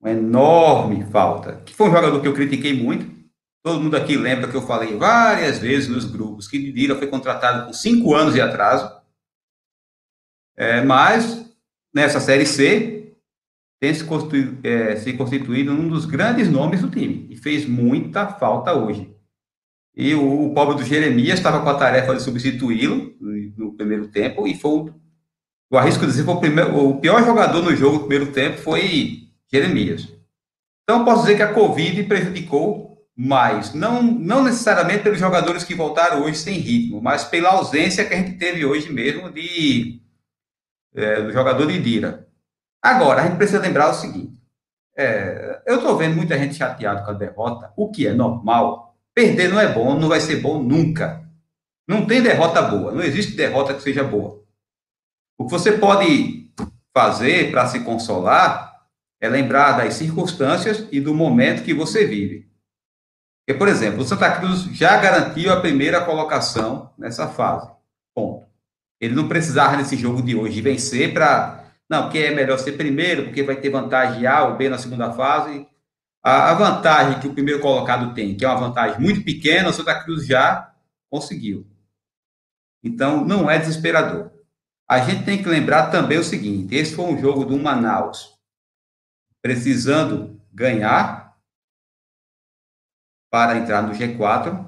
Uma 0.00 0.10
enorme 0.10 1.04
falta. 1.06 1.56
Que 1.64 1.74
foi 1.74 1.88
um 1.88 1.92
jogador 1.92 2.20
que 2.20 2.28
eu 2.28 2.34
critiquei 2.34 2.72
muito, 2.72 3.18
Todo 3.62 3.80
mundo 3.80 3.96
aqui 3.96 4.16
lembra 4.16 4.48
que 4.48 4.56
eu 4.56 4.62
falei 4.62 4.96
várias 4.96 5.58
vezes 5.58 5.88
nos 5.88 6.04
grupos 6.04 6.46
que 6.46 6.58
Didira 6.58 6.94
foi 6.94 7.08
contratado 7.08 7.66
com 7.66 7.72
cinco 7.72 8.14
anos 8.14 8.32
de 8.32 8.40
atraso, 8.40 8.90
é, 10.58 10.82
mas 10.82 11.48
nessa 11.94 12.18
Série 12.18 12.44
C 12.44 13.14
tem 13.80 13.94
se 13.94 14.02
constituído, 14.02 14.58
é, 14.66 14.96
se 14.96 15.12
constituído 15.12 15.72
um 15.72 15.88
dos 15.88 16.04
grandes 16.04 16.50
nomes 16.50 16.80
do 16.80 16.90
time 16.90 17.28
e 17.30 17.36
fez 17.36 17.64
muita 17.64 18.26
falta 18.26 18.74
hoje. 18.74 19.14
E 19.96 20.14
o, 20.14 20.46
o 20.46 20.54
pobre 20.54 20.74
do 20.74 20.84
Jeremias 20.84 21.38
estava 21.38 21.62
com 21.62 21.68
a 21.68 21.78
tarefa 21.78 22.14
de 22.14 22.22
substituí-lo 22.22 23.14
no, 23.56 23.72
primeiro 23.74 24.08
tempo 24.08 24.48
e 24.48 24.54
foi, 24.56 24.92
eu 25.70 25.78
arrisco 25.78 26.04
dizer, 26.04 26.24
foi 26.24 26.34
o, 26.34 26.40
primeiro, 26.40 26.76
o 26.76 27.00
pior 27.00 27.24
jogador 27.24 27.62
no 27.62 27.74
jogo 27.76 27.98
no 27.98 28.00
primeiro 28.00 28.32
tempo 28.32 28.58
foi 28.58 29.28
Jeremias. 29.50 30.12
Então, 30.82 31.04
posso 31.04 31.22
dizer 31.22 31.36
que 31.36 31.42
a 31.42 31.52
Covid 31.52 32.02
prejudicou 32.04 32.88
mas 33.20 33.74
não, 33.74 34.00
não 34.00 34.44
necessariamente 34.44 35.02
pelos 35.02 35.18
jogadores 35.18 35.64
que 35.64 35.74
voltaram 35.74 36.22
hoje 36.22 36.38
sem 36.38 36.60
ritmo, 36.60 37.02
mas 37.02 37.24
pela 37.24 37.50
ausência 37.50 38.04
que 38.04 38.14
a 38.14 38.16
gente 38.16 38.38
teve 38.38 38.64
hoje 38.64 38.92
mesmo 38.92 39.28
de 39.28 40.00
é, 40.98 41.22
do 41.22 41.32
jogador 41.32 41.66
de 41.66 41.80
Dira. 41.80 42.26
Agora, 42.82 43.22
a 43.22 43.26
gente 43.26 43.36
precisa 43.36 43.60
lembrar 43.60 43.90
o 43.90 43.94
seguinte: 43.94 44.40
é, 44.96 45.62
eu 45.66 45.76
estou 45.76 45.96
vendo 45.96 46.16
muita 46.16 46.36
gente 46.36 46.54
chateada 46.54 47.02
com 47.02 47.10
a 47.10 47.14
derrota, 47.14 47.72
o 47.76 47.90
que 47.90 48.06
é 48.06 48.12
normal. 48.12 48.96
Perder 49.14 49.48
não 49.48 49.60
é 49.60 49.72
bom, 49.72 49.98
não 49.98 50.08
vai 50.08 50.20
ser 50.20 50.36
bom 50.36 50.62
nunca. 50.62 51.24
Não 51.88 52.06
tem 52.06 52.22
derrota 52.22 52.62
boa, 52.62 52.92
não 52.92 53.02
existe 53.02 53.34
derrota 53.34 53.74
que 53.74 53.82
seja 53.82 54.04
boa. 54.04 54.44
O 55.38 55.46
que 55.46 55.50
você 55.50 55.72
pode 55.72 56.52
fazer 56.92 57.50
para 57.50 57.66
se 57.66 57.80
consolar 57.80 58.66
É 59.20 59.28
lembrar 59.28 59.72
das 59.72 59.94
circunstâncias 59.94 60.86
e 60.92 61.00
do 61.00 61.12
momento 61.12 61.64
que 61.64 61.74
você 61.74 62.06
vive. 62.06 62.48
Porque, 63.44 63.58
por 63.58 63.66
exemplo, 63.66 64.02
o 64.02 64.04
Santa 64.04 64.30
Cruz 64.38 64.62
já 64.76 64.96
garantiu 64.96 65.52
a 65.52 65.60
primeira 65.60 66.04
colocação 66.04 66.92
nessa 66.96 67.26
fase. 67.26 67.68
Ponto. 68.14 68.47
Ele 69.00 69.14
não 69.14 69.28
precisava 69.28 69.76
nesse 69.76 69.96
jogo 69.96 70.22
de 70.22 70.34
hoje 70.34 70.60
vencer 70.60 71.12
para. 71.12 71.64
Não, 71.88 72.02
porque 72.02 72.18
é 72.18 72.34
melhor 72.34 72.58
ser 72.58 72.72
primeiro, 72.72 73.24
porque 73.24 73.42
vai 73.42 73.56
ter 73.56 73.70
vantagem 73.70 74.26
A 74.26 74.44
ou 74.44 74.56
B 74.56 74.68
na 74.68 74.78
segunda 74.78 75.12
fase. 75.12 75.66
A, 76.22 76.52
vantagem 76.54 77.20
que 77.20 77.28
o 77.28 77.32
primeiro 77.32 77.60
colocado 77.60 78.12
tem, 78.12 78.36
que 78.36 78.44
é 78.44 78.48
uma 78.48 78.58
vantagem 78.60 79.00
muito 79.00 79.22
pequena, 79.22 79.68
o 79.68 79.72
Santa 79.72 80.02
Cruz 80.02 80.26
já 80.26 80.74
conseguiu. 81.08 81.66
Então, 82.82 83.24
não 83.24 83.48
é 83.48 83.58
desesperador. 83.58 84.30
A 84.88 84.98
gente 85.00 85.24
tem 85.24 85.42
que 85.42 85.48
lembrar 85.48 85.90
também 85.90 86.18
o 86.18 86.24
seguinte: 86.24 86.74
esse 86.74 86.94
foi 86.94 87.06
um 87.06 87.18
jogo 87.18 87.44
do 87.44 87.58
Manaus 87.58 88.36
precisando 89.40 90.40
ganhar 90.52 91.36
para 93.30 93.58
entrar 93.58 93.82
no 93.82 93.94
G4, 93.94 94.67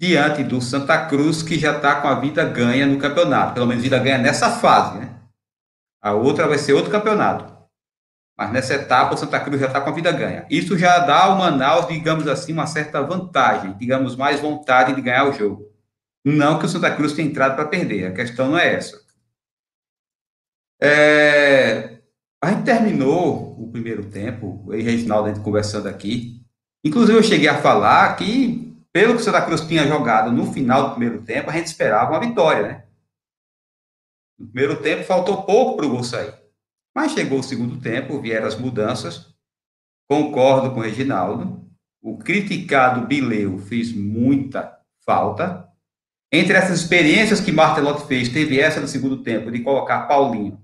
diante 0.00 0.42
do 0.42 0.62
Santa 0.62 1.06
Cruz, 1.06 1.42
que 1.42 1.58
já 1.58 1.76
está 1.76 2.00
com 2.00 2.08
a 2.08 2.14
vida 2.14 2.42
ganha 2.42 2.86
no 2.86 2.98
campeonato. 2.98 3.52
Pelo 3.52 3.66
menos 3.66 3.82
vida 3.82 3.98
ganha 3.98 4.16
nessa 4.16 4.50
fase, 4.50 4.98
né? 4.98 5.14
A 6.00 6.14
outra 6.14 6.48
vai 6.48 6.56
ser 6.56 6.72
outro 6.72 6.90
campeonato. 6.90 7.52
Mas 8.34 8.50
nessa 8.50 8.72
etapa, 8.72 9.14
o 9.14 9.18
Santa 9.18 9.38
Cruz 9.38 9.60
já 9.60 9.66
está 9.66 9.78
com 9.82 9.90
a 9.90 9.92
vida 9.92 10.10
ganha. 10.10 10.46
Isso 10.48 10.78
já 10.78 11.00
dá 11.00 11.24
ao 11.24 11.36
Manaus, 11.36 11.86
digamos 11.86 12.26
assim, 12.26 12.54
uma 12.54 12.66
certa 12.66 13.02
vantagem, 13.02 13.76
digamos, 13.76 14.16
mais 14.16 14.40
vontade 14.40 14.94
de 14.94 15.02
ganhar 15.02 15.28
o 15.28 15.34
jogo. 15.34 15.70
Não 16.24 16.58
que 16.58 16.64
o 16.64 16.68
Santa 16.68 16.90
Cruz 16.90 17.12
tenha 17.12 17.28
entrado 17.28 17.54
para 17.54 17.68
perder, 17.68 18.06
a 18.06 18.14
questão 18.14 18.48
não 18.48 18.58
é 18.58 18.74
essa. 18.74 18.98
É, 20.80 21.98
a 22.42 22.50
gente 22.50 22.64
terminou 22.64 23.62
o 23.62 23.70
primeiro 23.70 24.06
tempo, 24.06 24.64
eu 24.68 24.80
e 24.80 24.82
Reginaldo, 24.82 25.28
a 25.28 25.34
gente 25.34 25.44
conversando 25.44 25.88
aqui. 25.88 26.40
Inclusive, 26.82 27.18
eu 27.18 27.22
cheguei 27.22 27.48
a 27.48 27.60
falar 27.60 28.16
que, 28.16 28.69
pelo 28.92 29.14
que 29.14 29.20
o 29.20 29.24
Santa 29.24 29.42
Cruz 29.42 29.60
tinha 29.62 29.86
jogado 29.86 30.32
no 30.32 30.52
final 30.52 30.84
do 30.84 30.90
primeiro 30.90 31.22
tempo, 31.22 31.50
a 31.50 31.52
gente 31.52 31.66
esperava 31.66 32.10
uma 32.10 32.20
vitória, 32.20 32.62
né? 32.62 32.84
No 34.38 34.46
primeiro 34.46 34.82
tempo, 34.82 35.04
faltou 35.04 35.42
pouco 35.42 35.76
para 35.76 35.86
o 35.86 35.90
gol 35.90 36.02
sair. 36.02 36.34
Mas 36.94 37.12
chegou 37.12 37.38
o 37.38 37.42
segundo 37.42 37.80
tempo, 37.80 38.20
vieram 38.20 38.46
as 38.46 38.58
mudanças. 38.58 39.34
Concordo 40.08 40.72
com 40.72 40.80
o 40.80 40.82
Reginaldo. 40.82 41.68
O 42.02 42.18
criticado 42.18 43.06
Bileu 43.06 43.58
fez 43.58 43.92
muita 43.92 44.78
falta. 45.04 45.68
Entre 46.32 46.56
essas 46.56 46.80
experiências 46.80 47.40
que 47.40 47.52
Martelotti 47.52 48.06
fez, 48.06 48.28
teve 48.28 48.58
essa 48.58 48.80
no 48.80 48.88
segundo 48.88 49.22
tempo, 49.22 49.50
de 49.50 49.62
colocar 49.62 50.06
Paulinho 50.06 50.60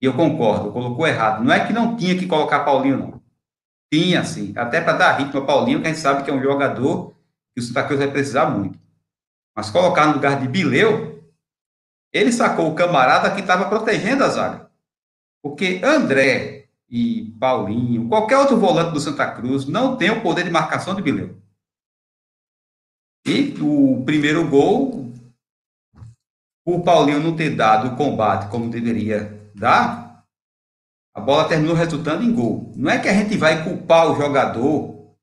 e 0.00 0.06
eu 0.06 0.14
concordo, 0.14 0.72
colocou 0.72 1.06
errado. 1.06 1.44
Não 1.44 1.52
é 1.52 1.66
que 1.66 1.72
não 1.72 1.96
tinha 1.96 2.16
que 2.16 2.26
colocar 2.26 2.60
Paulinho, 2.60 2.98
não. 2.98 3.22
Tinha, 3.92 4.24
sim. 4.24 4.52
Até 4.56 4.80
para 4.80 4.92
dar 4.92 5.12
ritmo 5.12 5.40
a 5.40 5.44
Paulinho, 5.44 5.80
que 5.80 5.86
a 5.86 5.90
gente 5.90 6.00
sabe 6.00 6.22
que 6.22 6.30
é 6.30 6.34
um 6.34 6.42
jogador 6.42 7.16
que 7.58 7.64
o 7.64 7.66
Santa 7.66 7.82
Cruz 7.82 7.98
vai 7.98 8.10
precisar 8.10 8.46
muito. 8.46 8.78
Mas 9.54 9.70
colocar 9.70 10.06
no 10.06 10.14
lugar 10.14 10.40
de 10.40 10.46
Bileu, 10.46 11.28
ele 12.12 12.32
sacou 12.32 12.70
o 12.70 12.74
camarada 12.74 13.34
que 13.34 13.40
estava 13.40 13.68
protegendo 13.68 14.22
a 14.22 14.28
zaga. 14.28 14.70
Porque 15.42 15.80
André 15.82 16.68
e 16.88 17.34
Paulinho, 17.38 18.08
qualquer 18.08 18.38
outro 18.38 18.56
volante 18.56 18.92
do 18.92 19.00
Santa 19.00 19.30
Cruz, 19.32 19.66
não 19.66 19.96
tem 19.96 20.10
o 20.10 20.22
poder 20.22 20.44
de 20.44 20.50
marcação 20.50 20.94
de 20.94 21.02
Bileu. 21.02 21.36
E 23.26 23.54
o 23.60 24.04
primeiro 24.04 24.48
gol, 24.48 25.12
o 26.64 26.80
Paulinho 26.82 27.20
não 27.20 27.36
ter 27.36 27.50
dado 27.50 27.88
o 27.88 27.96
combate 27.96 28.48
como 28.50 28.70
deveria 28.70 29.50
dá, 29.54 30.22
a 31.12 31.20
bola 31.20 31.48
terminou 31.48 31.74
resultando 31.74 32.22
em 32.22 32.32
gol. 32.32 32.72
Não 32.76 32.90
é 32.90 32.98
que 33.00 33.08
a 33.08 33.12
gente 33.12 33.36
vai 33.36 33.64
culpar 33.64 34.10
o 34.10 34.16
jogador 34.16 35.16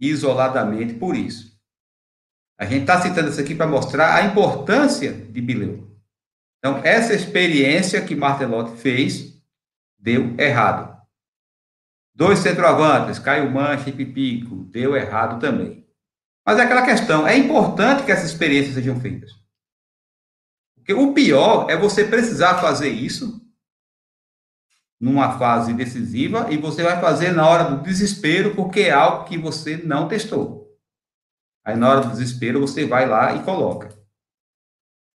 isoladamente 0.00 0.94
por 0.94 1.16
isso. 1.16 1.49
A 2.60 2.66
gente 2.66 2.82
está 2.82 3.00
citando 3.00 3.30
isso 3.30 3.40
aqui 3.40 3.54
para 3.54 3.66
mostrar 3.66 4.14
a 4.14 4.22
importância 4.26 5.14
de 5.14 5.40
Bileu. 5.40 5.90
Então, 6.58 6.82
essa 6.84 7.14
experiência 7.14 8.04
que 8.04 8.14
Martelotti 8.14 8.76
fez 8.76 9.42
deu 9.98 10.38
errado. 10.38 10.94
Dois 12.14 12.40
centroavantes, 12.40 13.18
Caio 13.18 13.50
Mancha 13.50 13.88
e 13.88 13.92
Pipico, 13.94 14.64
deu 14.64 14.94
errado 14.94 15.40
também. 15.40 15.88
Mas 16.46 16.58
é 16.58 16.62
aquela 16.64 16.84
questão, 16.84 17.26
é 17.26 17.34
importante 17.34 18.04
que 18.04 18.12
essas 18.12 18.30
experiências 18.30 18.74
sejam 18.74 19.00
feitas. 19.00 19.30
Porque 20.74 20.92
o 20.92 21.14
pior 21.14 21.70
é 21.70 21.78
você 21.78 22.04
precisar 22.04 22.60
fazer 22.60 22.90
isso 22.90 23.40
numa 25.00 25.38
fase 25.38 25.72
decisiva 25.72 26.52
e 26.52 26.58
você 26.58 26.82
vai 26.82 27.00
fazer 27.00 27.32
na 27.32 27.48
hora 27.48 27.70
do 27.70 27.82
desespero, 27.82 28.54
porque 28.54 28.80
é 28.80 28.90
algo 28.90 29.24
que 29.24 29.38
você 29.38 29.78
não 29.78 30.06
testou. 30.06 30.59
Aí, 31.70 31.76
na 31.76 31.88
hora 31.88 32.00
do 32.00 32.10
desespero, 32.10 32.60
você 32.60 32.84
vai 32.84 33.06
lá 33.06 33.34
e 33.34 33.42
coloca. 33.42 33.88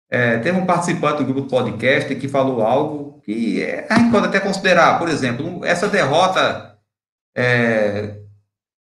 É, 0.10 0.38
teve 0.38 0.58
um 0.58 0.66
participante 0.66 1.24
do 1.24 1.34
grupo 1.34 1.50
podcast 1.50 2.14
que 2.16 2.28
falou 2.28 2.62
algo 2.62 3.20
que 3.22 3.62
é, 3.62 3.88
a 3.90 3.98
gente 3.98 4.12
pode 4.12 4.28
até 4.28 4.40
considerar, 4.40 5.00
por 5.00 5.10
exemplo, 5.10 5.66
essa 5.66 5.88
derrota. 5.88 6.78
É, 7.36 8.20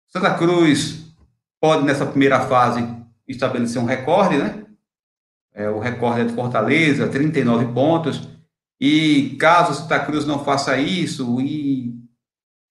Santa 0.08 0.34
Cruz 0.36 1.13
pode, 1.60 1.84
nessa 1.84 2.06
primeira 2.06 2.39
fase, 2.41 2.88
estabelecer 3.27 3.82
um 3.82 3.86
recorde, 3.86 4.38
né? 4.38 4.63
É, 5.53 5.69
o 5.69 5.80
recorde 5.80 6.21
é 6.21 6.23
de 6.23 6.34
Fortaleza, 6.34 7.10
39 7.10 7.73
pontos. 7.73 8.30
E 8.80 9.36
caso 9.39 9.73
Santa 9.73 9.99
Cruz 9.99 10.25
não 10.25 10.45
faça 10.45 10.77
isso 10.77 11.41
e 11.41 11.93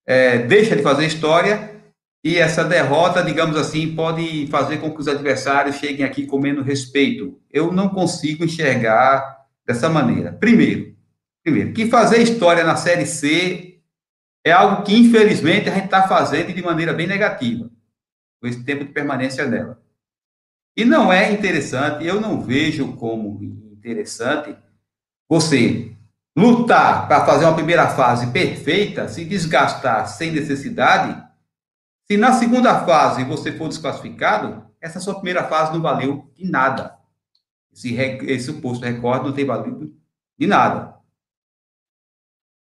é, 0.07 0.39
deixa 0.39 0.77
de 0.77 0.83
fazer 0.83 1.05
história, 1.05 1.76
e 2.27 2.39
essa 2.39 2.65
derrota, 2.65 3.23
digamos 3.23 3.57
assim, 3.57 3.95
pode 3.95 4.49
fazer 4.49 4.79
com 4.79 4.91
que 4.91 4.99
os 4.99 5.07
adversários 5.07 5.77
cheguem 5.77 6.05
aqui 6.05 6.27
com 6.27 6.41
menos 6.41 6.67
respeito. 6.67 7.41
Eu 7.53 7.71
não 7.71 7.89
consigo 7.89 8.45
enxergar 8.45 9.47
dessa 9.65 9.89
maneira. 9.89 10.33
Primeiro, 10.33 10.97
primeiro, 11.45 11.73
que 11.73 11.87
fazer 11.87 12.21
história 12.21 12.65
na 12.65 12.75
Série 12.75 13.07
C 13.07 13.79
é 14.45 14.51
algo 14.51 14.83
que, 14.83 14.93
infelizmente, 14.93 15.69
a 15.69 15.73
gente 15.73 15.85
está 15.85 16.09
fazendo 16.09 16.53
de 16.53 16.61
maneira 16.65 16.93
bem 16.93 17.07
negativa, 17.07 17.71
com 18.41 18.49
esse 18.49 18.65
tempo 18.65 18.85
de 18.85 18.91
permanência 18.91 19.47
dela. 19.47 19.81
E 20.77 20.85
não 20.85 21.13
é 21.13 21.31
interessante, 21.31 22.05
eu 22.05 22.21
não 22.21 22.43
vejo 22.43 22.95
como 22.95 23.41
interessante 23.73 24.53
você 25.31 25.93
lutar 26.37 27.07
para 27.07 27.25
fazer 27.25 27.45
uma 27.45 27.55
primeira 27.55 27.87
fase 27.87 28.33
perfeita, 28.33 29.07
se 29.07 29.25
desgastar 29.25 30.09
sem 30.09 30.33
necessidade, 30.33 31.25
se 32.09 32.17
na 32.17 32.33
segunda 32.33 32.85
fase 32.85 33.25
você 33.25 33.53
for 33.53 33.69
desclassificado, 33.69 34.65
essa 34.81 35.01
sua 35.01 35.15
primeira 35.15 35.45
fase 35.45 35.73
não 35.73 35.83
valeu 35.83 36.31
de 36.35 36.49
nada. 36.49 36.97
Esse, 37.73 37.95
esse 37.95 38.47
suposto 38.47 38.85
recorde 38.85 39.27
não 39.27 39.33
tem 39.33 39.45
valido 39.45 39.95
de 40.39 40.47
nada. 40.47 40.97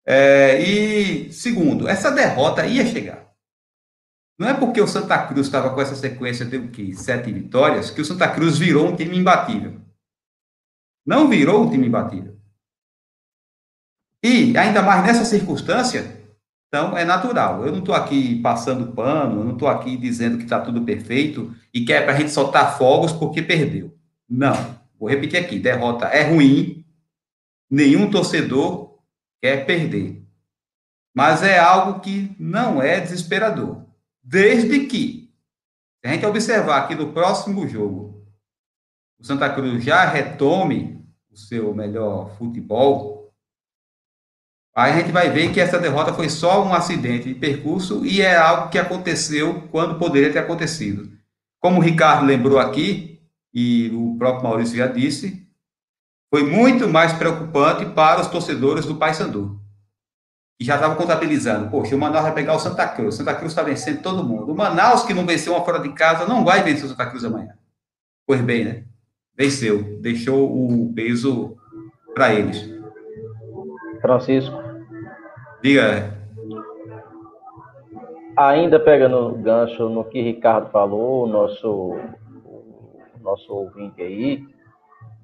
É, 0.06 0.60
e 0.60 1.32
segundo, 1.32 1.88
essa 1.88 2.10
derrota 2.10 2.66
ia 2.66 2.86
chegar. 2.86 3.24
Não 4.38 4.48
é 4.48 4.54
porque 4.54 4.80
o 4.80 4.86
Santa 4.86 5.26
Cruz 5.26 5.46
estava 5.46 5.74
com 5.74 5.80
essa 5.80 5.94
sequência 5.94 6.44
de 6.44 6.94
sete 6.94 7.32
vitórias 7.32 7.90
que 7.90 8.00
o 8.00 8.04
Santa 8.04 8.28
Cruz 8.32 8.58
virou 8.58 8.88
um 8.88 8.96
time 8.96 9.16
imbatível. 9.16 9.80
Não 11.06 11.28
virou 11.28 11.64
um 11.64 11.70
time 11.70 11.86
imbatível. 11.86 12.38
E 14.22 14.56
ainda 14.56 14.82
mais 14.82 15.04
nessa 15.04 15.24
circunstância, 15.24 16.23
então 16.74 16.98
é 16.98 17.04
natural. 17.04 17.64
Eu 17.64 17.70
não 17.70 17.78
estou 17.78 17.94
aqui 17.94 18.40
passando 18.40 18.92
pano, 18.92 19.40
eu 19.40 19.44
não 19.44 19.52
estou 19.52 19.68
aqui 19.68 19.96
dizendo 19.96 20.36
que 20.36 20.42
está 20.42 20.60
tudo 20.60 20.82
perfeito 20.82 21.54
e 21.72 21.84
que 21.84 21.92
é 21.92 22.02
para 22.02 22.14
a 22.14 22.16
gente 22.16 22.32
soltar 22.32 22.76
fogos 22.76 23.12
porque 23.12 23.40
perdeu. 23.40 23.96
Não. 24.28 24.80
Vou 24.98 25.08
repetir 25.08 25.38
aqui: 25.38 25.60
derrota 25.60 26.06
é 26.06 26.24
ruim, 26.28 26.84
nenhum 27.70 28.10
torcedor 28.10 28.98
quer 29.40 29.64
perder. 29.64 30.26
Mas 31.14 31.44
é 31.44 31.60
algo 31.60 32.00
que 32.00 32.34
não 32.40 32.82
é 32.82 32.98
desesperador. 32.98 33.84
Desde 34.20 34.86
que, 34.86 35.32
a 36.04 36.08
gente 36.08 36.26
observar 36.26 36.78
aqui 36.78 36.96
no 36.96 37.12
próximo 37.12 37.68
jogo, 37.68 38.26
o 39.16 39.24
Santa 39.24 39.48
Cruz 39.48 39.84
já 39.84 40.04
retome 40.04 41.06
o 41.30 41.36
seu 41.36 41.72
melhor 41.72 42.36
futebol, 42.36 43.23
Aí 44.76 44.92
a 44.92 44.96
gente 44.96 45.12
vai 45.12 45.30
ver 45.30 45.52
que 45.52 45.60
essa 45.60 45.78
derrota 45.78 46.12
foi 46.12 46.28
só 46.28 46.64
um 46.64 46.74
acidente 46.74 47.28
de 47.28 47.34
percurso 47.34 48.04
e 48.04 48.20
é 48.20 48.36
algo 48.36 48.70
que 48.70 48.78
aconteceu 48.78 49.68
quando 49.70 49.98
poderia 49.98 50.32
ter 50.32 50.40
acontecido. 50.40 51.12
Como 51.60 51.78
o 51.78 51.82
Ricardo 51.82 52.26
lembrou 52.26 52.58
aqui, 52.58 53.20
e 53.54 53.88
o 53.94 54.18
próprio 54.18 54.42
Maurício 54.42 54.76
já 54.76 54.88
disse, 54.88 55.46
foi 56.28 56.42
muito 56.42 56.88
mais 56.88 57.12
preocupante 57.12 57.86
para 57.86 58.20
os 58.20 58.26
torcedores 58.26 58.84
do 58.84 58.96
Paysandu, 58.96 59.60
que 60.58 60.66
já 60.66 60.74
estavam 60.74 60.96
contabilizando. 60.96 61.70
Poxa, 61.70 61.94
o 61.94 61.98
Manaus 61.98 62.24
vai 62.24 62.34
pegar 62.34 62.56
o 62.56 62.58
Santa 62.58 62.88
Cruz, 62.88 63.14
o 63.14 63.18
Santa 63.18 63.34
Cruz 63.36 63.52
está 63.52 63.62
vencendo 63.62 64.02
todo 64.02 64.24
mundo. 64.24 64.50
O 64.50 64.56
Manaus, 64.56 65.04
que 65.04 65.14
não 65.14 65.24
venceu 65.24 65.54
uma 65.54 65.64
fora 65.64 65.78
de 65.78 65.92
casa, 65.92 66.26
não 66.26 66.44
vai 66.44 66.64
vencer 66.64 66.86
o 66.86 66.88
Santa 66.88 67.06
Cruz 67.06 67.24
amanhã. 67.24 67.54
Pois 68.26 68.40
bem, 68.40 68.64
né? 68.64 68.84
Venceu, 69.36 70.00
deixou 70.00 70.50
o 70.52 70.92
peso 70.92 71.56
para 72.12 72.34
eles. 72.34 72.68
Francisco. 74.00 74.63
Diga. 75.64 76.12
ainda 78.36 78.78
pegando 78.78 79.34
gancho 79.36 79.88
no 79.88 80.04
que 80.04 80.20
Ricardo 80.20 80.70
falou, 80.70 81.24
o 81.24 81.26
nosso, 81.26 81.96
o 82.44 83.18
nosso 83.22 83.50
ouvinte 83.50 84.02
aí, 84.02 84.46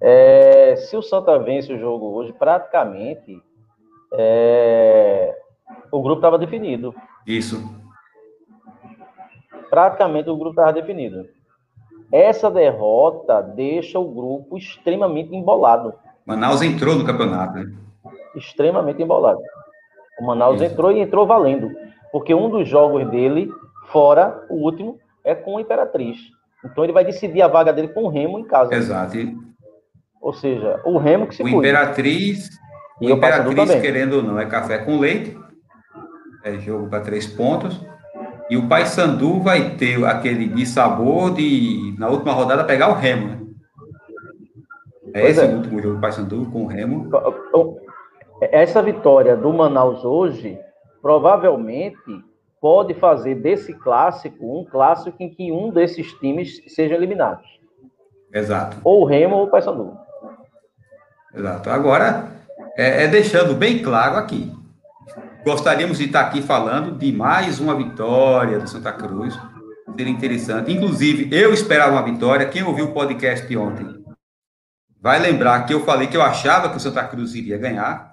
é, 0.00 0.76
se 0.76 0.96
o 0.96 1.03
Santa 1.03 1.38
vence 1.38 1.70
o 1.70 1.79
jogo 1.79 2.14
hoje, 2.14 2.33
praticamente 2.33 3.38
é, 4.14 5.37
o 5.92 6.00
grupo 6.00 6.20
estava 6.20 6.38
definido. 6.38 6.94
Isso. 7.26 7.62
Praticamente 9.68 10.31
o 10.31 10.37
grupo 10.38 10.53
estava 10.53 10.72
definido. 10.72 11.29
Essa 12.11 12.50
derrota 12.50 13.42
deixa 13.42 13.98
o 13.98 14.11
grupo 14.11 14.57
extremamente 14.57 15.37
embolado. 15.37 15.92
Manaus 16.24 16.62
entrou 16.62 16.96
no 16.96 17.05
campeonato, 17.05 17.59
né? 17.59 17.76
Extremamente 18.35 19.03
embolado. 19.03 19.42
O 20.20 20.24
Manaus 20.24 20.61
Isso. 20.61 20.70
entrou 20.70 20.92
e 20.92 21.00
entrou 21.00 21.26
valendo. 21.26 21.70
Porque 22.12 22.35
um 22.35 22.50
dos 22.50 22.68
jogos 22.68 23.09
dele, 23.11 23.50
fora 23.90 24.44
o 24.50 24.54
último, 24.54 24.98
é 25.24 25.35
com 25.35 25.54
o 25.54 25.61
Imperatriz. 25.61 26.18
Então 26.64 26.85
ele 26.85 26.92
vai 26.92 27.04
decidir 27.04 27.40
a 27.40 27.48
vaga 27.48 27.72
dele 27.72 27.88
com 27.88 28.04
o 28.04 28.09
Remo 28.09 28.38
em 28.38 28.44
casa. 28.44 28.74
Exato. 28.74 29.16
Ou 30.20 30.33
seja, 30.35 30.80
o 30.85 30.98
Remo 30.98 31.26
que 31.26 31.35
se 31.35 31.42
O 31.42 31.48
Imperatriz, 31.48 32.50
e 33.00 33.11
o 33.11 33.16
Imperatriz, 33.16 33.80
querendo 33.80 34.14
ou 34.14 34.22
não, 34.22 34.38
é 34.38 34.44
café 34.44 34.78
com 34.78 34.98
leite. 34.98 35.38
É 36.44 36.54
jogo 36.59 36.88
para 36.88 37.00
três 37.00 37.26
pontos. 37.26 37.80
E 38.50 38.56
o 38.56 38.68
Paysandu 38.68 39.40
vai 39.40 39.76
ter 39.76 40.04
aquele 40.04 40.48
de 40.48 40.66
sabor 40.66 41.33
de, 41.33 41.94
na 41.98 42.09
última 42.09 42.33
rodada, 42.33 42.64
pegar 42.64 42.90
o 42.90 42.94
Remo. 42.94 43.28
Né? 43.28 43.38
É 45.14 45.20
pois 45.22 45.38
esse 45.38 45.46
é. 45.46 45.48
o 45.48 45.56
último 45.56 45.80
jogo 45.80 45.94
do 45.94 46.00
Paysandu 46.00 46.46
com 46.50 46.64
o 46.64 46.66
Remo. 46.66 47.09
Essa 48.40 48.83
vitória 48.83 49.37
do 49.37 49.53
Manaus 49.53 50.05
hoje, 50.05 50.59
provavelmente, 51.03 52.24
pode 52.61 52.94
fazer 52.94 53.35
desse 53.37 53.74
clássico 53.74 54.61
um 54.61 54.64
clássico 54.64 55.16
em 55.20 55.29
que 55.29 55.53
um 55.53 55.70
desses 55.70 56.12
times 56.14 56.62
seja 56.68 56.94
eliminado. 56.94 57.42
Exato. 58.33 58.79
Ou 58.85 59.03
o 59.03 59.05
Remo 59.05 59.37
ou 59.37 59.44
o 59.44 59.50
Paysandu. 59.50 59.96
Exato. 61.35 61.70
Agora, 61.70 62.29
é, 62.76 63.05
é 63.05 63.09
deixando 63.09 63.55
bem 63.55 63.83
claro 63.83 64.16
aqui. 64.16 64.53
Gostaríamos 65.44 65.98
de 65.98 66.05
estar 66.05 66.20
aqui 66.20 66.42
falando 66.42 66.96
de 66.98 67.12
mais 67.12 67.61
uma 67.61 67.74
vitória 67.74 68.59
do 68.59 68.68
Santa 68.68 68.92
Cruz. 68.92 69.38
Seria 69.96 70.12
interessante. 70.12 70.72
Inclusive, 70.72 71.35
eu 71.35 71.53
esperava 71.53 71.92
uma 71.92 72.03
vitória. 72.03 72.46
Quem 72.46 72.62
ouviu 72.62 72.87
o 72.87 72.92
podcast 72.92 73.46
de 73.46 73.57
ontem 73.57 74.05
vai 75.00 75.18
lembrar 75.18 75.64
que 75.64 75.72
eu 75.72 75.85
falei 75.85 76.09
que 76.09 76.16
eu 76.16 76.22
achava 76.22 76.68
que 76.68 76.76
o 76.76 76.81
Santa 76.81 77.03
Cruz 77.05 77.35
iria 77.35 77.57
ganhar. 77.57 78.09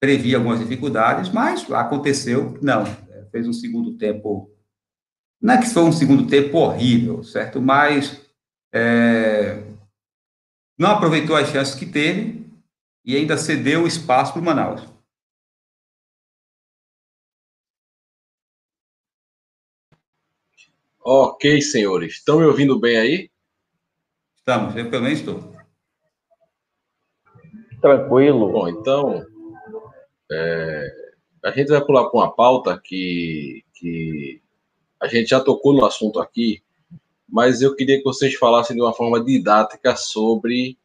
Previ 0.00 0.34
algumas 0.34 0.60
dificuldades, 0.60 1.30
mas 1.30 1.70
aconteceu. 1.72 2.56
Não. 2.62 2.84
Fez 3.30 3.46
um 3.46 3.52
segundo 3.52 3.96
tempo. 3.96 4.50
Não 5.40 5.54
é 5.54 5.58
que 5.58 5.68
foi 5.68 5.82
um 5.82 5.92
segundo 5.92 6.26
tempo 6.26 6.58
horrível, 6.58 7.22
certo? 7.22 7.60
Mas 7.60 8.20
é, 8.72 9.62
não 10.78 10.90
aproveitou 10.90 11.34
as 11.36 11.48
chances 11.48 11.74
que 11.74 11.86
teve 11.86 12.46
e 13.04 13.16
ainda 13.16 13.36
cedeu 13.36 13.86
espaço 13.86 14.32
para 14.32 14.42
o 14.42 14.44
Manaus. 14.44 14.82
Ok, 21.00 21.60
senhores. 21.62 22.14
Estão 22.14 22.38
me 22.38 22.44
ouvindo 22.44 22.78
bem 22.78 22.98
aí? 22.98 23.30
Estamos, 24.36 24.76
eu 24.76 24.90
pelo 24.90 25.04
menos 25.04 25.20
estou. 25.20 25.52
Tranquilo. 27.80 28.52
Bom, 28.52 28.68
então, 28.68 29.26
é, 30.30 30.92
a 31.44 31.50
gente 31.50 31.68
vai 31.68 31.84
pular 31.84 32.08
para 32.08 32.20
uma 32.20 32.34
pauta 32.34 32.80
que, 32.82 33.64
que 33.74 34.40
a 35.00 35.06
gente 35.06 35.30
já 35.30 35.40
tocou 35.40 35.72
no 35.72 35.84
assunto 35.84 36.20
aqui, 36.20 36.62
mas 37.28 37.62
eu 37.62 37.74
queria 37.74 37.98
que 37.98 38.04
vocês 38.04 38.34
falassem 38.34 38.76
de 38.76 38.82
uma 38.82 38.92
forma 38.92 39.22
didática 39.22 39.94
sobre 39.96 40.76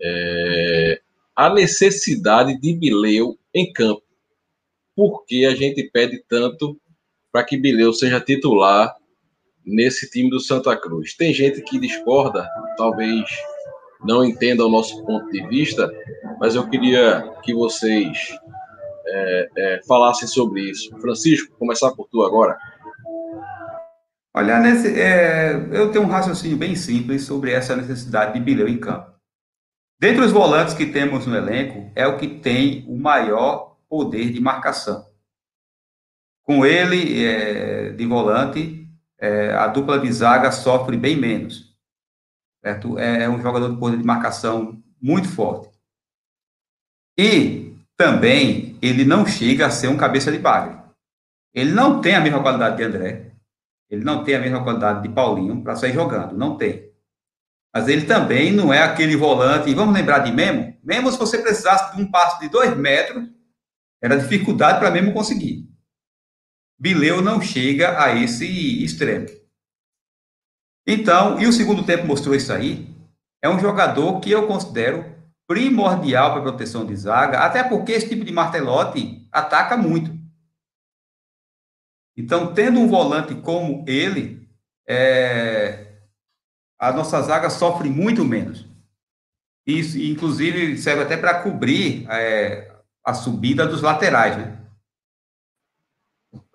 é, 0.00 1.00
a 1.34 1.52
necessidade 1.52 2.58
de 2.60 2.74
Bileu 2.74 3.38
em 3.52 3.72
campo. 3.72 4.02
Por 4.94 5.24
que 5.24 5.44
a 5.44 5.54
gente 5.54 5.82
pede 5.82 6.22
tanto 6.28 6.78
para 7.32 7.44
que 7.44 7.56
Bileu 7.56 7.92
seja 7.92 8.20
titular 8.20 8.94
nesse 9.64 10.08
time 10.08 10.30
do 10.30 10.40
Santa 10.40 10.76
Cruz? 10.76 11.14
Tem 11.14 11.34
gente 11.34 11.60
que 11.62 11.78
discorda, 11.78 12.48
talvez 12.76 13.24
não 14.04 14.24
entenda 14.24 14.64
o 14.64 14.70
nosso 14.70 15.04
ponto 15.04 15.30
de 15.30 15.44
vista, 15.48 15.90
mas 16.38 16.54
eu 16.54 16.68
queria 16.68 17.32
que 17.42 17.52
vocês 17.52 18.36
é, 19.06 19.50
é, 19.56 19.80
falassem 19.86 20.28
sobre 20.28 20.70
isso. 20.70 20.90
Francisco, 21.00 21.56
começar 21.58 21.90
por 21.92 22.08
tu 22.08 22.22
agora. 22.22 22.58
Olha, 24.36 24.58
nesse, 24.58 25.00
é, 25.00 25.54
eu 25.72 25.92
tenho 25.92 26.04
um 26.04 26.08
raciocínio 26.08 26.56
bem 26.56 26.74
simples 26.74 27.22
sobre 27.22 27.52
essa 27.52 27.76
necessidade 27.76 28.34
de 28.34 28.40
Bileu 28.40 28.66
em 28.66 28.78
campo. 28.78 29.12
Dentre 29.98 30.24
os 30.24 30.32
volantes 30.32 30.74
que 30.74 30.86
temos 30.86 31.26
no 31.26 31.36
elenco, 31.36 31.90
é 31.94 32.06
o 32.06 32.18
que 32.18 32.26
tem 32.26 32.84
o 32.88 32.98
maior 32.98 33.76
poder 33.88 34.32
de 34.32 34.40
marcação. 34.40 35.06
Com 36.42 36.66
ele 36.66 37.24
é, 37.24 37.90
de 37.90 38.04
volante, 38.04 38.86
é, 39.18 39.54
a 39.54 39.68
dupla 39.68 39.98
de 39.98 40.12
zaga 40.12 40.50
sofre 40.50 40.96
bem 40.96 41.16
menos. 41.16 41.74
Certo? 42.62 42.98
É, 42.98 43.24
é 43.24 43.28
um 43.28 43.40
jogador 43.40 43.70
de 43.70 43.78
poder 43.78 43.96
de 43.96 44.04
marcação 44.04 44.82
muito 45.00 45.28
forte. 45.28 45.70
E 47.16 47.76
também 47.96 48.73
ele 48.86 49.04
não 49.04 49.26
chega 49.26 49.66
a 49.66 49.70
ser 49.70 49.88
um 49.88 49.96
cabeça 49.96 50.30
de 50.30 50.38
bagre. 50.38 50.78
Ele 51.54 51.72
não 51.72 52.00
tem 52.00 52.14
a 52.14 52.20
mesma 52.20 52.42
qualidade 52.42 52.76
de 52.76 52.82
André, 52.82 53.32
ele 53.88 54.04
não 54.04 54.24
tem 54.24 54.34
a 54.34 54.40
mesma 54.40 54.62
qualidade 54.62 55.02
de 55.02 55.14
Paulinho 55.14 55.62
para 55.62 55.76
sair 55.76 55.92
jogando, 55.92 56.36
não 56.36 56.56
tem. 56.56 56.92
Mas 57.72 57.88
ele 57.88 58.06
também 58.06 58.52
não 58.52 58.72
é 58.72 58.82
aquele 58.82 59.16
volante. 59.16 59.68
E 59.68 59.74
vamos 59.74 59.94
lembrar 59.94 60.20
de 60.20 60.32
Memo? 60.32 60.76
Memo, 60.82 61.10
se 61.10 61.18
você 61.18 61.38
precisasse 61.38 61.96
de 61.96 62.02
um 62.02 62.08
passo 62.08 62.38
de 62.40 62.48
dois 62.48 62.76
metros, 62.76 63.28
era 64.02 64.16
dificuldade 64.16 64.78
para 64.78 64.90
Memo 64.90 65.12
conseguir. 65.12 65.68
Bileu 66.78 67.22
não 67.22 67.40
chega 67.40 68.00
a 68.00 68.14
esse 68.14 68.84
extremo. 68.84 69.26
Então, 70.86 71.40
e 71.40 71.46
o 71.46 71.52
segundo 71.52 71.84
tempo 71.84 72.06
mostrou 72.06 72.34
isso 72.34 72.52
aí. 72.52 72.94
É 73.42 73.48
um 73.48 73.58
jogador 73.58 74.20
que 74.20 74.30
eu 74.30 74.46
considero 74.46 75.04
primordial 75.46 76.32
para 76.32 76.42
proteção 76.42 76.86
de 76.86 76.96
zaga, 76.96 77.40
até 77.40 77.62
porque 77.62 77.92
esse 77.92 78.08
tipo 78.08 78.24
de 78.24 78.32
martelote 78.32 79.26
ataca 79.30 79.76
muito. 79.76 80.12
Então, 82.16 82.54
tendo 82.54 82.80
um 82.80 82.88
volante 82.88 83.34
como 83.34 83.84
ele, 83.86 84.48
é, 84.88 85.98
a 86.78 86.92
nossa 86.92 87.20
zaga 87.22 87.50
sofre 87.50 87.88
muito 87.88 88.24
menos. 88.24 88.66
Isso, 89.66 89.98
inclusive, 89.98 90.78
serve 90.78 91.02
até 91.02 91.16
para 91.16 91.42
cobrir 91.42 92.06
é, 92.10 92.72
a 93.02 93.14
subida 93.14 93.66
dos 93.66 93.82
laterais, 93.82 94.36
né? 94.36 94.60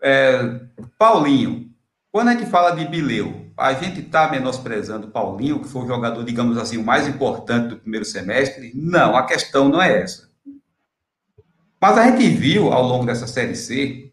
É, 0.02 0.40
Paulinho, 0.98 1.74
quando 2.12 2.30
a 2.30 2.34
gente 2.34 2.50
fala 2.50 2.72
de 2.72 2.88
Bileu, 2.88 3.49
a 3.60 3.74
gente 3.74 4.00
está 4.00 4.30
menosprezando 4.30 5.10
Paulinho, 5.10 5.60
que 5.60 5.68
foi 5.68 5.84
o 5.84 5.88
jogador, 5.88 6.24
digamos 6.24 6.58
assim, 6.58 6.78
o 6.78 6.84
mais 6.84 7.08
importante 7.08 7.70
do 7.70 7.78
primeiro 7.78 8.06
semestre? 8.06 8.72
Não, 8.74 9.16
a 9.16 9.26
questão 9.26 9.70
não 9.70 9.82
é 9.82 10.02
essa. 10.02 10.30
Mas 11.82 11.98
a 11.98 12.10
gente 12.10 12.30
viu 12.30 12.72
ao 12.72 12.84
longo 12.84 13.06
dessa 13.06 13.28
Série 13.28 13.56
C 13.56 14.12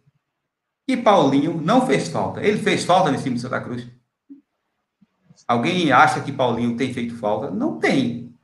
que 0.87 0.97
Paulinho 0.97 1.61
não 1.61 1.87
fez 1.87 2.09
falta. 2.09 2.41
Ele 2.41 2.59
fez 2.59 2.85
falta 2.85 3.11
nesse 3.11 3.25
time 3.25 3.37
de 3.37 3.43
Santa 3.43 3.61
Cruz. 3.61 3.87
Alguém 5.49 5.93
acha 5.93 6.21
que 6.21 6.33
Paulinho 6.33 6.77
tem 6.77 6.93
feito 6.93 7.17
falta? 7.17 7.51
Não 7.51 7.79
tem. 7.79 8.35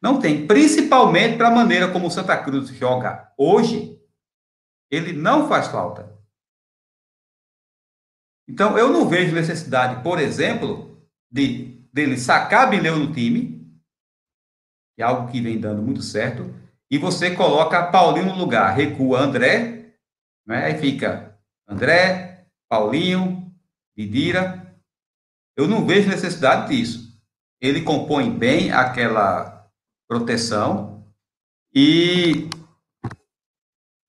Não 0.00 0.18
tem. 0.18 0.46
Principalmente 0.46 1.36
para 1.36 1.48
a 1.48 1.54
maneira 1.54 1.88
como 1.88 2.08
o 2.08 2.10
Santa 2.10 2.36
Cruz 2.36 2.68
joga 2.70 3.32
hoje, 3.36 3.98
ele 4.90 5.12
não 5.12 5.48
faz 5.48 5.68
falta. 5.68 6.12
Então, 8.48 8.76
eu 8.76 8.92
não 8.92 9.08
vejo 9.08 9.34
necessidade, 9.34 10.02
por 10.02 10.18
exemplo, 10.18 11.00
de 11.30 11.80
dele 11.92 12.16
sacar 12.16 12.70
Bileu 12.70 12.98
no 12.98 13.12
time, 13.12 13.70
que 14.94 15.02
é 15.02 15.04
algo 15.04 15.30
que 15.30 15.40
vem 15.40 15.60
dando 15.60 15.82
muito 15.82 16.02
certo, 16.02 16.54
e 16.90 16.98
você 16.98 17.34
coloca 17.34 17.86
Paulinho 17.86 18.26
no 18.26 18.36
lugar, 18.36 18.74
recua 18.74 19.20
André, 19.20 19.94
né? 20.46 20.66
aí 20.66 20.78
fica 20.78 21.38
André, 21.66 22.46
Paulinho, 22.68 23.50
Didira, 23.96 24.76
eu 25.56 25.68
não 25.68 25.86
vejo 25.86 26.08
necessidade 26.08 26.68
disso. 26.68 27.18
Ele 27.60 27.82
compõe 27.82 28.30
bem 28.30 28.72
aquela 28.72 29.70
proteção 30.08 31.06
e 31.74 32.48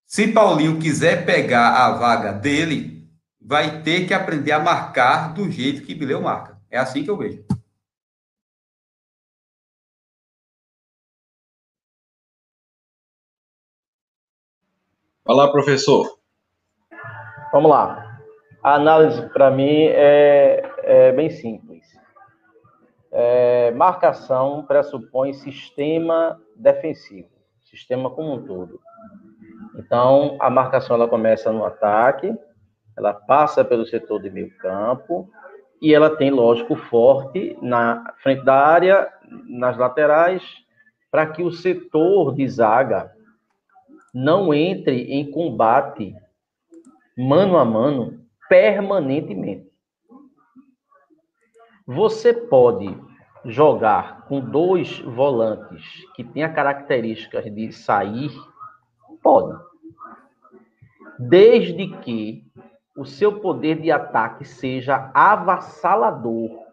se 0.06 0.28
Paulinho 0.32 0.80
quiser 0.80 1.26
pegar 1.26 1.86
a 1.86 1.92
vaga 1.92 2.34
dele, 2.34 2.93
vai 3.46 3.84
ter 3.84 4.08
que 4.08 4.14
aprender 4.14 4.54
a 4.54 4.60
marcar 4.60 5.34
do 5.34 5.52
jeito 5.52 5.86
que 5.86 5.94
Bileu 5.94 6.22
marca. 6.22 6.58
É 6.72 6.78
assim 6.78 7.04
que 7.04 7.10
eu 7.10 7.18
vejo. 7.18 7.46
Olá, 15.26 15.52
professor. 15.52 16.20
Vamos 17.52 17.70
lá. 17.70 18.20
A 18.64 18.76
análise, 18.76 19.22
para 19.30 19.52
mim, 19.52 19.88
é, 19.88 20.64
é, 20.80 21.12
bem 21.12 21.30
simples. 21.30 21.84
É, 23.12 23.72
marcação 23.72 24.66
pressupõe 24.66 25.34
sistema 25.34 26.42
defensivo, 26.56 27.30
sistema 27.62 28.10
como 28.10 28.34
um 28.34 28.46
todo. 28.46 28.82
Então, 29.76 30.38
a 30.40 30.50
marcação 30.50 30.96
ela 30.96 31.08
começa 31.08 31.52
no 31.52 31.64
ataque, 31.64 32.36
ela 32.98 33.14
passa 33.14 33.64
pelo 33.64 33.86
setor 33.86 34.22
de 34.22 34.30
meio 34.30 34.56
campo, 34.58 35.30
e 35.82 35.94
ela 35.94 36.16
tem, 36.16 36.32
lógico, 36.32 36.76
forte 36.76 37.58
na 37.62 38.14
frente 38.24 38.46
da 38.46 38.56
área, 38.56 39.12
nas 39.46 39.78
laterais, 39.78 40.42
para 41.12 41.28
que 41.28 41.44
o 41.44 41.52
setor 41.52 42.34
de 42.34 42.48
zaga 42.48 43.12
não 44.14 44.54
entre 44.54 45.12
em 45.12 45.30
combate 45.30 46.16
mano 47.18 47.58
a 47.58 47.66
mano 47.66 48.26
permanentemente. 48.48 49.72
Você 51.86 52.34
pode 52.34 52.98
jogar 53.46 54.26
com 54.28 54.40
dois 54.40 55.00
volantes 55.00 55.84
que 56.16 56.24
têm 56.24 56.44
a 56.44 56.54
característica 56.54 57.42
de 57.42 57.72
sair? 57.72 58.32
Pode. 59.22 59.60
Desde 61.20 61.90
que 62.00 62.46
o 62.96 63.06
seu 63.06 63.40
poder 63.40 63.82
de 63.82 63.92
ataque 63.92 64.46
seja 64.46 65.12
avassalador 65.14 66.64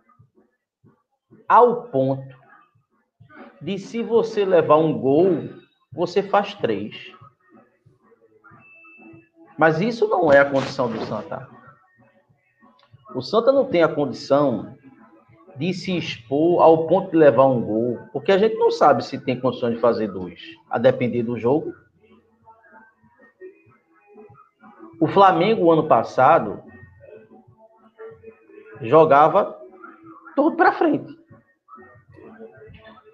ao 1.49 1.85
ponto 1.85 2.41
de 3.61 3.79
se 3.79 4.03
você 4.03 4.45
levar 4.45 4.77
um 4.77 4.99
gol, 4.99 5.51
você 5.93 6.23
faz 6.23 6.55
três. 6.55 7.13
Mas 9.59 9.81
isso 9.81 10.09
não 10.09 10.33
é 10.33 10.39
a 10.39 10.51
condição 10.51 10.91
do 10.91 11.05
Santa. 11.05 11.49
O 13.15 13.21
Santa 13.21 13.53
não 13.53 13.67
tem 13.67 13.83
a 13.83 13.89
condição 13.89 14.77
de 15.57 15.75
se 15.75 15.97
expor 15.97 16.63
ao 16.63 16.87
ponto 16.87 17.11
de 17.11 17.17
levar 17.17 17.47
um 17.47 17.61
gol, 17.61 17.99
porque 18.13 18.33
a 18.33 18.39
gente 18.39 18.55
não 18.55 18.71
sabe 18.71 19.05
se 19.05 19.19
tem 19.19 19.39
condições 19.39 19.75
de 19.75 19.81
fazer 19.81 20.09
dois, 20.09 20.41
a 20.71 20.79
depender 20.79 21.23
do 21.23 21.39
jogo. 21.39 21.75
O 25.01 25.07
Flamengo, 25.09 25.73
ano 25.73 25.89
passado, 25.89 26.63
jogava 28.83 29.59
tudo 30.37 30.57
para 30.57 30.73
frente. 30.73 31.19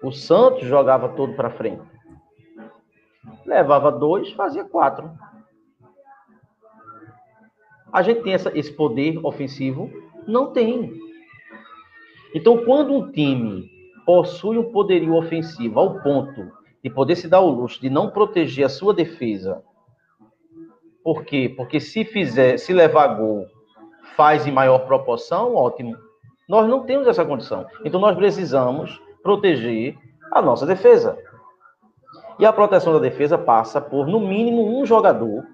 O 0.03 0.11
Santos 0.11 0.67
jogava 0.67 1.07
tudo 1.09 1.33
para 1.33 1.49
frente. 1.49 1.81
Levava 3.45 3.89
dois, 3.89 4.33
fazia 4.33 4.65
quatro. 4.65 5.09
A 7.91 8.01
gente 8.01 8.21
tem 8.21 8.33
essa, 8.33 8.51
esse 8.53 8.73
poder 8.73 9.25
ofensivo? 9.25 9.89
Não 10.27 10.51
tem. 10.51 10.93
Então, 12.35 12.65
quando 12.65 12.93
um 12.93 13.09
time 13.11 13.71
possui 14.05 14.57
um 14.57 14.73
poderio 14.73 15.15
ofensivo 15.15 15.79
ao 15.79 16.01
ponto 16.01 16.51
de 16.83 16.89
poder 16.89 17.15
se 17.15 17.29
dar 17.29 17.39
o 17.39 17.49
luxo 17.49 17.79
de 17.79 17.89
não 17.89 18.11
proteger 18.11 18.65
a 18.65 18.69
sua 18.69 18.93
defesa, 18.93 19.63
por 21.07 21.23
quê? 21.23 21.53
Porque 21.55 21.79
se 21.79 22.03
fizer, 22.03 22.57
se 22.57 22.73
levar 22.73 23.07
gol, 23.15 23.47
faz 24.17 24.45
em 24.45 24.51
maior 24.51 24.79
proporção, 24.79 25.55
ótimo. 25.55 25.95
Nós 26.49 26.67
não 26.67 26.85
temos 26.85 27.07
essa 27.07 27.23
condição. 27.23 27.65
Então, 27.85 27.97
nós 27.97 28.13
precisamos 28.17 29.01
proteger 29.23 29.97
a 30.33 30.41
nossa 30.41 30.65
defesa. 30.65 31.17
E 32.37 32.45
a 32.45 32.51
proteção 32.51 32.91
da 32.91 32.99
defesa 32.99 33.37
passa 33.37 33.79
por, 33.79 34.05
no 34.05 34.19
mínimo, 34.19 34.77
um 34.77 34.85
jogador 34.85 35.45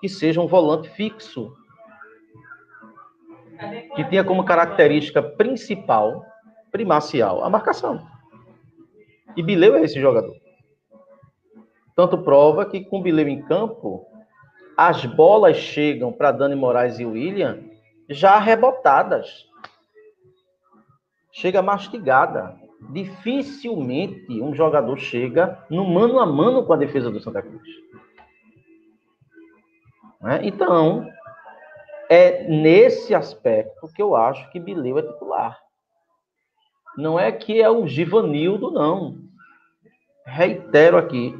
que 0.00 0.08
seja 0.08 0.40
um 0.40 0.46
volante 0.46 0.88
fixo, 0.90 1.52
que 3.96 4.04
tenha 4.04 4.22
como 4.22 4.44
característica 4.44 5.20
principal, 5.20 6.24
primacial, 6.70 7.42
a 7.42 7.50
marcação. 7.50 8.00
E 9.36 9.42
Bileu 9.42 9.74
é 9.74 9.82
esse 9.82 10.00
jogador. 10.00 10.36
Tanto 11.96 12.18
prova 12.18 12.64
que 12.64 12.84
com 12.84 13.02
Bileu 13.02 13.26
em 13.26 13.42
campo, 13.42 14.06
as 14.76 15.04
bolas 15.06 15.56
chegam 15.56 16.12
para 16.12 16.32
Dani 16.32 16.54
Moraes 16.54 16.98
e 16.98 17.06
William 17.06 17.60
já 18.08 18.38
rebotadas. 18.38 19.46
Chega 21.32 21.62
mastigada. 21.62 22.56
Dificilmente 22.90 24.40
um 24.40 24.54
jogador 24.54 24.98
chega 24.98 25.64
no 25.70 25.84
mano 25.84 26.20
a 26.20 26.26
mano 26.26 26.64
com 26.64 26.72
a 26.72 26.76
defesa 26.76 27.10
do 27.10 27.20
Santa 27.20 27.42
Cruz. 27.42 27.68
Né? 30.20 30.40
Então, 30.42 31.08
é 32.08 32.46
nesse 32.48 33.14
aspecto 33.14 33.88
que 33.94 34.02
eu 34.02 34.14
acho 34.14 34.50
que 34.50 34.60
Bileu 34.60 34.98
é 34.98 35.02
titular. 35.02 35.58
Não 36.96 37.18
é 37.18 37.32
que 37.32 37.60
é 37.60 37.68
o 37.68 37.86
Givanildo, 37.86 38.70
não. 38.70 39.18
Reitero 40.24 40.96
aqui, 40.96 41.34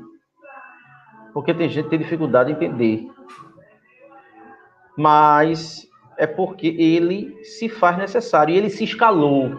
porque 1.36 1.52
tem 1.52 1.68
gente 1.68 1.84
que 1.84 1.90
tem 1.90 1.98
dificuldade 1.98 2.48
de 2.48 2.56
entender. 2.56 3.06
Mas 4.96 5.86
é 6.16 6.26
porque 6.26 6.68
ele 6.78 7.44
se 7.44 7.68
faz 7.68 7.98
necessário 7.98 8.54
e 8.54 8.56
ele 8.56 8.70
se 8.70 8.84
escalou. 8.84 9.50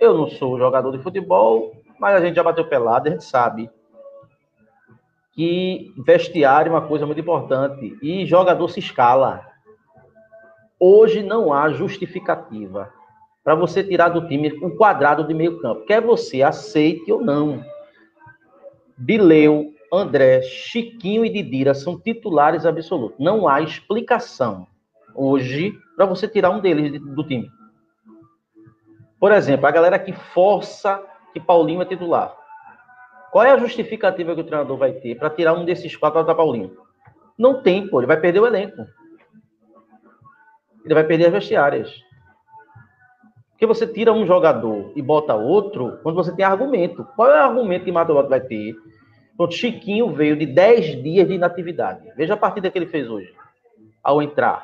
Eu 0.00 0.16
não 0.16 0.26
sou 0.26 0.58
jogador 0.58 0.90
de 0.90 1.02
futebol, 1.02 1.76
mas 2.00 2.16
a 2.16 2.24
gente 2.24 2.36
já 2.36 2.42
bateu 2.42 2.66
pelada, 2.66 3.10
a 3.10 3.12
gente 3.12 3.24
sabe 3.24 3.68
que 5.32 5.92
vestiário 5.98 6.70
é 6.70 6.72
uma 6.72 6.88
coisa 6.88 7.04
muito 7.04 7.20
importante 7.20 7.98
e 8.00 8.24
jogador 8.24 8.68
se 8.68 8.80
escala. 8.80 9.46
Hoje 10.80 11.22
não 11.22 11.52
há 11.52 11.68
justificativa 11.68 12.90
para 13.44 13.54
você 13.54 13.84
tirar 13.84 14.08
do 14.08 14.26
time 14.26 14.50
um 14.62 14.74
quadrado 14.74 15.26
de 15.26 15.34
meio 15.34 15.60
campo, 15.60 15.84
quer 15.84 16.00
você 16.00 16.42
aceite 16.42 17.12
ou 17.12 17.20
não. 17.20 17.73
Bileu, 18.96 19.72
André, 19.92 20.42
Chiquinho 20.42 21.24
e 21.24 21.30
Didira 21.30 21.74
são 21.74 21.98
titulares 21.98 22.66
absolutos. 22.66 23.18
Não 23.18 23.48
há 23.48 23.60
explicação 23.60 24.66
hoje 25.14 25.72
para 25.96 26.06
você 26.06 26.26
tirar 26.26 26.50
um 26.50 26.60
deles 26.60 27.00
do 27.00 27.24
time. 27.24 27.48
Por 29.18 29.32
exemplo, 29.32 29.66
a 29.66 29.70
galera 29.70 29.98
que 29.98 30.12
força 30.12 31.02
que 31.32 31.40
Paulinho 31.40 31.82
é 31.82 31.84
titular. 31.84 32.34
Qual 33.32 33.44
é 33.44 33.50
a 33.50 33.58
justificativa 33.58 34.34
que 34.34 34.40
o 34.40 34.44
treinador 34.44 34.76
vai 34.76 34.92
ter 34.92 35.16
para 35.16 35.30
tirar 35.30 35.54
um 35.54 35.64
desses 35.64 35.96
quatro 35.96 36.24
para 36.24 36.34
Paulinho? 36.34 36.76
Não 37.36 37.62
tem, 37.62 37.88
pô. 37.88 38.00
Ele 38.00 38.06
vai 38.06 38.20
perder 38.20 38.40
o 38.40 38.46
elenco. 38.46 38.86
Ele 40.84 40.94
vai 40.94 41.04
perder 41.04 41.26
as 41.26 41.32
vestiárias. 41.32 41.92
Porque 43.64 43.78
você 43.78 43.86
tira 43.86 44.12
um 44.12 44.26
jogador 44.26 44.92
e 44.94 45.00
bota 45.00 45.34
outro 45.34 45.98
quando 46.02 46.16
você 46.16 46.30
tem 46.36 46.44
argumento. 46.44 47.02
Qual 47.16 47.30
é 47.30 47.40
o 47.40 47.48
argumento 47.48 47.84
que 47.84 47.90
o 47.90 47.94
Mato 47.94 48.12
vai 48.28 48.40
ter? 48.40 48.76
Pronto, 49.38 49.54
Chiquinho 49.54 50.12
veio 50.12 50.36
de 50.36 50.44
10 50.44 51.02
dias 51.02 51.26
de 51.26 51.34
inatividade. 51.34 52.06
Veja 52.14 52.34
a 52.34 52.36
partida 52.36 52.70
que 52.70 52.76
ele 52.76 52.84
fez 52.84 53.08
hoje. 53.08 53.32
Ao 54.02 54.20
entrar. 54.20 54.60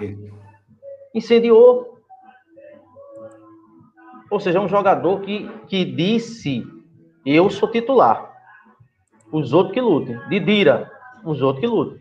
Incendiou. 1.15 1.99
Ou 4.31 4.39
seja, 4.39 4.59
é 4.59 4.61
um 4.61 4.69
jogador 4.69 5.23
que, 5.23 5.49
que 5.67 5.83
disse: 5.83 6.63
Eu 7.25 7.49
sou 7.49 7.71
titular. 7.71 8.31
Os 9.33 9.55
outros 9.55 9.73
que 9.73 9.81
lutem. 9.81 10.21
Didira, 10.29 10.91
os 11.25 11.41
outros 11.41 11.61
que 11.61 11.67
lutem. 11.67 11.99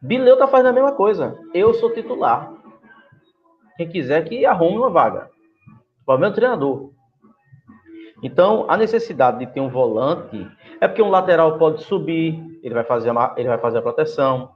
Bileu 0.00 0.38
tá 0.38 0.46
fazendo 0.46 0.68
a 0.68 0.72
mesma 0.72 0.92
coisa. 0.92 1.36
Eu 1.52 1.74
sou 1.74 1.92
titular. 1.92 2.52
Quem 3.76 3.88
quiser 3.88 4.28
que 4.28 4.46
arrume 4.46 4.76
uma 4.76 4.90
vaga. 4.90 5.34
Problema 6.06 6.30
é 6.30 6.30
o 6.30 6.34
treinador. 6.34 6.90
Então, 8.22 8.64
a 8.68 8.76
necessidade 8.76 9.40
de 9.40 9.46
ter 9.46 9.60
um 9.60 9.68
volante 9.68 10.48
é 10.80 10.88
porque 10.88 11.02
um 11.02 11.10
lateral 11.10 11.58
pode 11.58 11.82
subir, 11.82 12.42
ele 12.62 12.74
vai 12.74 12.84
fazer 12.84 13.10
a, 13.10 13.34
ele 13.36 13.48
vai 13.48 13.58
fazer 13.58 13.78
a 13.78 13.82
proteção. 13.82 14.52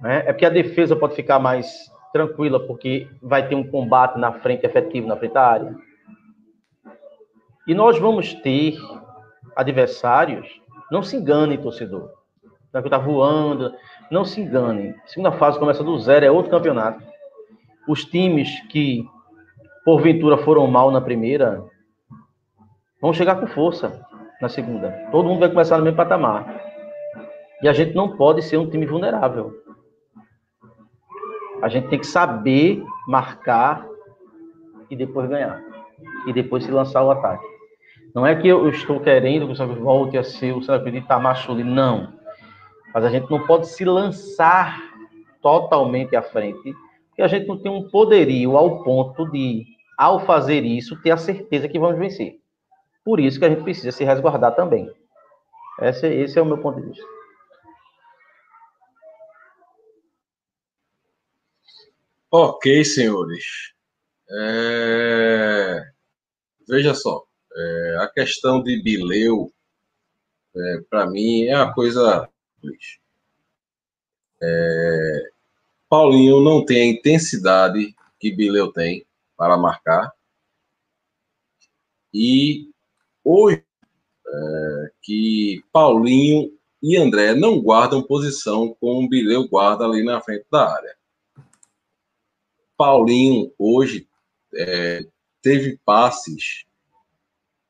Né? 0.00 0.22
É 0.26 0.32
porque 0.32 0.46
a 0.46 0.50
defesa 0.50 0.96
pode 0.96 1.14
ficar 1.14 1.38
mais 1.38 1.90
tranquila, 2.12 2.60
porque 2.60 3.08
vai 3.20 3.48
ter 3.48 3.54
um 3.54 3.68
combate 3.68 4.18
na 4.18 4.32
frente 4.32 4.64
efetivo, 4.64 5.06
na 5.06 5.16
frente 5.16 5.32
da 5.32 5.46
área. 5.46 5.76
E 7.66 7.74
nós 7.74 7.98
vamos 7.98 8.34
ter 8.34 8.76
adversários, 9.54 10.60
não 10.90 11.02
se 11.02 11.16
engane, 11.16 11.58
torcedor. 11.58 12.10
Não 12.72 12.80
é 12.80 12.82
que 12.82 12.90
tá 12.90 12.98
voando, 12.98 13.72
não 14.10 14.24
se 14.24 14.40
engane. 14.40 14.94
Segunda 15.06 15.32
fase 15.32 15.58
começa 15.58 15.84
do 15.84 15.98
zero, 15.98 16.24
é 16.24 16.30
outro 16.30 16.50
campeonato. 16.50 17.02
Os 17.86 18.04
times 18.04 18.60
que, 18.68 19.06
porventura, 19.84 20.38
foram 20.38 20.66
mal 20.66 20.90
na 20.90 21.00
primeira, 21.00 21.64
vão 23.00 23.12
chegar 23.12 23.36
com 23.36 23.46
força 23.46 24.04
na 24.40 24.48
segunda. 24.48 24.90
Todo 25.10 25.28
mundo 25.28 25.40
vai 25.40 25.48
começar 25.48 25.78
no 25.78 25.84
mesmo 25.84 25.96
patamar. 25.96 26.62
E 27.62 27.68
a 27.68 27.72
gente 27.72 27.94
não 27.94 28.16
pode 28.16 28.42
ser 28.42 28.56
um 28.56 28.68
time 28.68 28.86
vulnerável. 28.86 29.52
A 31.62 31.68
gente 31.68 31.88
tem 31.88 31.98
que 31.98 32.06
saber 32.06 32.82
marcar 33.06 33.86
e 34.90 34.96
depois 34.96 35.28
ganhar. 35.28 35.62
E 36.26 36.32
depois 36.32 36.64
se 36.64 36.70
lançar 36.72 37.04
o 37.04 37.10
ataque. 37.10 37.46
Não 38.14 38.26
é 38.26 38.34
que 38.34 38.48
eu 38.48 38.68
estou 38.68 39.00
querendo 39.00 39.46
que 39.46 39.52
o 39.52 39.56
Cruz 39.56 39.78
volte 39.78 40.18
a 40.18 40.24
ser 40.24 40.52
o 40.52 40.60
Cruz 40.60 40.82
de 40.84 40.98
Itamachuli, 40.98 41.64
não. 41.64 42.12
Mas 42.92 43.04
a 43.04 43.08
gente 43.08 43.30
não 43.30 43.46
pode 43.46 43.68
se 43.68 43.84
lançar 43.84 44.78
totalmente 45.40 46.14
à 46.14 46.20
frente, 46.20 46.74
que 47.14 47.22
a 47.22 47.28
gente 47.28 47.46
não 47.46 47.58
tem 47.58 47.70
um 47.70 47.88
poderio 47.88 48.56
ao 48.56 48.82
ponto 48.82 49.30
de, 49.30 49.66
ao 49.98 50.24
fazer 50.24 50.64
isso, 50.64 51.00
ter 51.02 51.10
a 51.10 51.16
certeza 51.16 51.68
que 51.68 51.78
vamos 51.78 51.98
vencer. 51.98 52.40
Por 53.04 53.20
isso 53.20 53.38
que 53.38 53.44
a 53.44 53.50
gente 53.50 53.62
precisa 53.62 53.90
se 53.90 54.04
resguardar 54.04 54.54
também. 54.54 54.90
Esse, 55.80 56.06
esse 56.06 56.38
é 56.38 56.42
o 56.42 56.46
meu 56.46 56.58
ponto 56.58 56.80
de 56.80 56.88
vista. 56.88 57.04
Ok, 62.30 62.84
senhores. 62.84 63.74
É... 64.30 65.92
Veja 66.66 66.94
só, 66.94 67.26
é... 67.54 67.96
a 68.00 68.08
questão 68.08 68.62
de 68.62 68.82
Bileu, 68.82 69.52
é, 70.56 70.80
para 70.88 71.06
mim, 71.06 71.44
é 71.44 71.56
uma 71.56 71.74
coisa. 71.74 72.28
É... 74.40 75.31
Paulinho 75.92 76.40
não 76.40 76.64
tem 76.64 76.80
a 76.80 76.86
intensidade 76.86 77.94
que 78.18 78.34
Bileu 78.34 78.72
tem 78.72 79.04
para 79.36 79.58
marcar. 79.58 80.10
E 82.14 82.70
hoje, 83.22 83.62
é, 84.26 84.92
que 85.02 85.62
Paulinho 85.70 86.50
e 86.82 86.96
André 86.96 87.34
não 87.34 87.60
guardam 87.60 88.02
posição 88.02 88.74
como 88.80 89.06
Bileu 89.06 89.46
guarda 89.46 89.84
ali 89.84 90.02
na 90.02 90.18
frente 90.22 90.46
da 90.50 90.66
área. 90.66 90.96
Paulinho 92.74 93.52
hoje 93.58 94.08
é, 94.54 95.06
teve 95.42 95.78
passes 95.84 96.64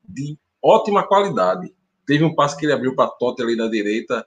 de 0.01 0.39
ótima 0.63 1.05
qualidade. 1.05 1.75
Teve 2.07 2.23
um 2.23 2.37
passe 2.37 2.57
que 2.57 2.67
ele 2.67 2.73
abriu 2.73 2.95
para 2.95 3.11
Totti 3.11 3.43
ali 3.43 3.57
na 3.57 3.67
direita, 3.67 4.25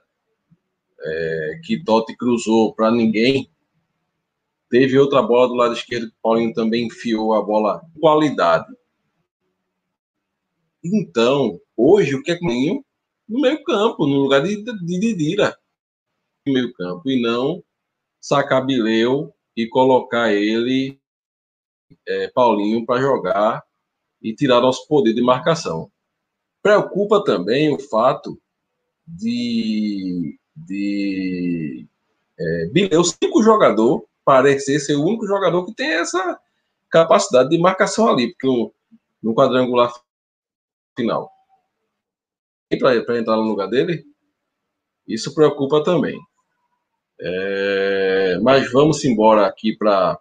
é, 1.00 1.60
que 1.64 1.82
Totti 1.82 2.14
cruzou 2.14 2.74
para 2.74 2.90
ninguém. 2.90 3.50
Teve 4.78 4.98
outra 4.98 5.22
bola 5.22 5.48
do 5.48 5.54
lado 5.54 5.72
esquerdo 5.72 6.10
que 6.10 6.16
Paulinho 6.22 6.52
também 6.52 6.84
enfiou 6.84 7.32
a 7.32 7.40
bola 7.40 7.80
qualidade. 7.98 8.66
Então, 10.84 11.58
hoje 11.74 12.14
o 12.14 12.22
que 12.22 12.32
é 12.32 12.38
Paulinho 12.38 12.84
no 13.26 13.40
meio 13.40 13.64
campo, 13.64 14.06
no 14.06 14.18
lugar 14.18 14.42
de, 14.42 14.62
de 14.62 15.00
Didira 15.00 15.56
no 16.46 16.52
meio 16.52 16.74
campo, 16.74 17.08
e 17.08 17.22
não 17.22 17.64
sacar 18.20 18.66
Bileu 18.66 19.32
e 19.56 19.66
colocar 19.66 20.30
ele, 20.34 21.00
é, 22.06 22.28
Paulinho, 22.28 22.84
para 22.84 23.00
jogar 23.00 23.64
e 24.20 24.34
tirar 24.34 24.60
nosso 24.60 24.86
poder 24.86 25.14
de 25.14 25.22
marcação. 25.22 25.90
Preocupa 26.62 27.24
também 27.24 27.72
o 27.72 27.78
fato 27.78 28.38
de, 29.06 30.38
de 30.54 31.86
é, 32.38 32.66
Bileu, 32.66 33.02
cinco 33.02 33.42
jogador, 33.42 34.06
parecer 34.26 34.80
ser 34.80 34.96
o 34.96 35.04
único 35.04 35.24
jogador 35.24 35.64
que 35.64 35.72
tem 35.72 35.86
essa 35.86 36.38
capacidade 36.90 37.48
de 37.48 37.58
marcação 37.58 38.08
ali, 38.08 38.34
no, 38.42 38.74
no 39.22 39.34
quadrangular 39.34 39.92
final. 40.96 41.30
Para 42.80 43.18
entrar 43.18 43.36
no 43.36 43.42
lugar 43.42 43.68
dele, 43.68 44.04
isso 45.06 45.32
preocupa 45.32 45.84
também. 45.84 46.18
É, 47.20 48.38
mas 48.42 48.70
vamos 48.72 49.04
embora 49.04 49.46
aqui 49.46 49.76
para 49.76 50.18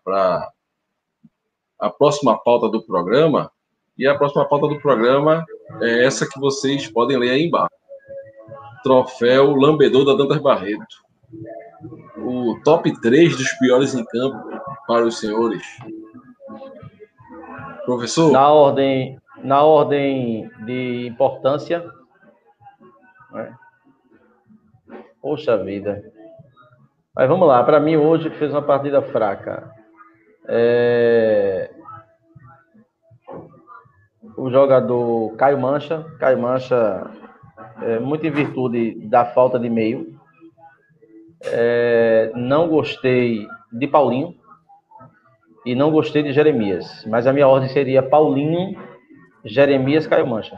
a 1.79 1.89
próxima 1.89 2.37
pauta 2.37 2.69
do 2.69 2.85
programa. 2.85 3.51
E 3.97 4.05
a 4.05 4.15
próxima 4.15 4.47
pauta 4.47 4.67
do 4.67 4.79
programa 4.79 5.43
é 5.81 6.05
essa 6.05 6.29
que 6.29 6.39
vocês 6.39 6.87
podem 6.87 7.17
ler 7.17 7.31
aí 7.31 7.45
embaixo. 7.45 7.73
Troféu 8.83 9.55
Lambedor 9.55 10.05
da 10.05 10.13
Dantas 10.13 10.39
Barreto. 10.39 11.03
O 12.25 12.59
top 12.63 12.91
3 13.01 13.37
dos 13.37 13.51
piores 13.53 13.93
em 13.93 14.03
campo 14.03 14.49
para 14.87 15.05
os 15.05 15.19
senhores. 15.19 15.63
Professor? 17.85 18.31
Na 18.31 18.49
ordem, 18.49 19.19
na 19.43 19.61
ordem 19.63 20.49
de 20.65 21.07
importância. 21.07 21.87
Né? 23.31 23.55
Poxa 25.21 25.57
vida. 25.57 26.03
Mas 27.15 27.29
vamos 27.29 27.47
lá, 27.47 27.63
para 27.63 27.79
mim 27.79 27.95
hoje 27.95 28.29
fez 28.31 28.51
uma 28.51 28.61
partida 28.61 29.01
fraca. 29.01 29.71
É... 30.47 31.71
O 34.35 34.49
jogador 34.49 35.33
Caio 35.37 35.57
Mancha, 35.57 36.05
Caio 36.19 36.39
Mancha, 36.39 37.09
é, 37.81 37.99
muito 37.99 38.25
em 38.27 38.31
virtude 38.31 38.95
da 39.07 39.25
falta 39.25 39.57
de 39.57 39.69
meio. 39.69 40.14
É... 41.47 42.31
Não 42.35 42.67
gostei 42.67 43.47
de 43.71 43.87
Paulinho 43.87 44.35
e 45.65 45.75
não 45.75 45.91
gostei 45.91 46.23
de 46.23 46.31
Jeremias, 46.31 47.05
mas 47.07 47.25
a 47.27 47.33
minha 47.33 47.47
ordem 47.47 47.69
seria 47.69 48.03
Paulinho, 48.03 48.79
Jeremias, 49.43 50.05
Caio 50.05 50.27
Mancha. 50.27 50.55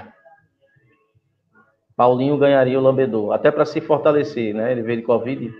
Paulinho 1.95 2.37
ganharia 2.37 2.77
o 2.77 2.81
lambedor, 2.81 3.33
até 3.33 3.49
para 3.49 3.65
se 3.65 3.81
fortalecer, 3.81 4.53
né? 4.53 4.71
Ele 4.71 4.83
veio 4.83 4.97
de 4.97 5.03
Covid 5.03 5.51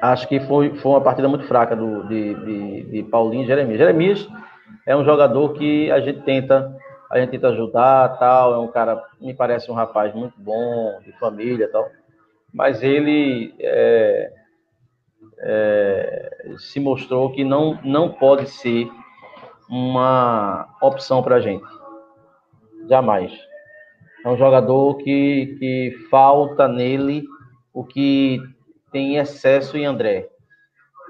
acho 0.00 0.28
que 0.28 0.40
foi, 0.40 0.74
foi 0.76 0.92
uma 0.92 1.00
partida 1.00 1.28
muito 1.28 1.46
fraca 1.46 1.74
do, 1.74 2.06
de, 2.08 2.34
de, 2.34 2.82
de 2.84 3.02
Paulinho 3.04 3.44
e 3.44 3.46
Jeremias. 3.46 3.78
Jeremias 3.78 4.28
é 4.86 4.96
um 4.96 5.04
jogador 5.04 5.52
que 5.54 5.90
a 5.90 6.00
gente 6.00 6.22
tenta 6.22 6.76
a 7.10 7.18
gente 7.18 7.30
tenta 7.30 7.48
ajudar, 7.48 8.18
tal, 8.18 8.54
é 8.54 8.58
um 8.58 8.68
cara, 8.68 9.02
me 9.20 9.34
parece 9.34 9.70
um 9.70 9.74
rapaz 9.74 10.14
muito 10.14 10.34
bom, 10.38 11.00
de 11.04 11.12
família, 11.12 11.68
tal, 11.70 11.88
mas 12.52 12.82
ele 12.82 13.54
é, 13.60 14.32
é, 15.38 16.54
se 16.58 16.80
mostrou 16.80 17.32
que 17.32 17.44
não, 17.44 17.78
não 17.84 18.12
pode 18.12 18.48
ser 18.48 18.90
uma 19.68 20.68
opção 20.80 21.22
para 21.22 21.36
a 21.36 21.40
gente, 21.40 21.66
jamais. 22.88 23.32
É 24.24 24.28
um 24.28 24.36
jogador 24.36 24.96
que, 24.96 25.56
que 25.58 26.08
falta 26.10 26.66
nele 26.66 27.24
o 27.72 27.84
que 27.84 28.40
tem 28.90 29.16
excesso 29.18 29.76
em 29.76 29.84
André, 29.84 30.28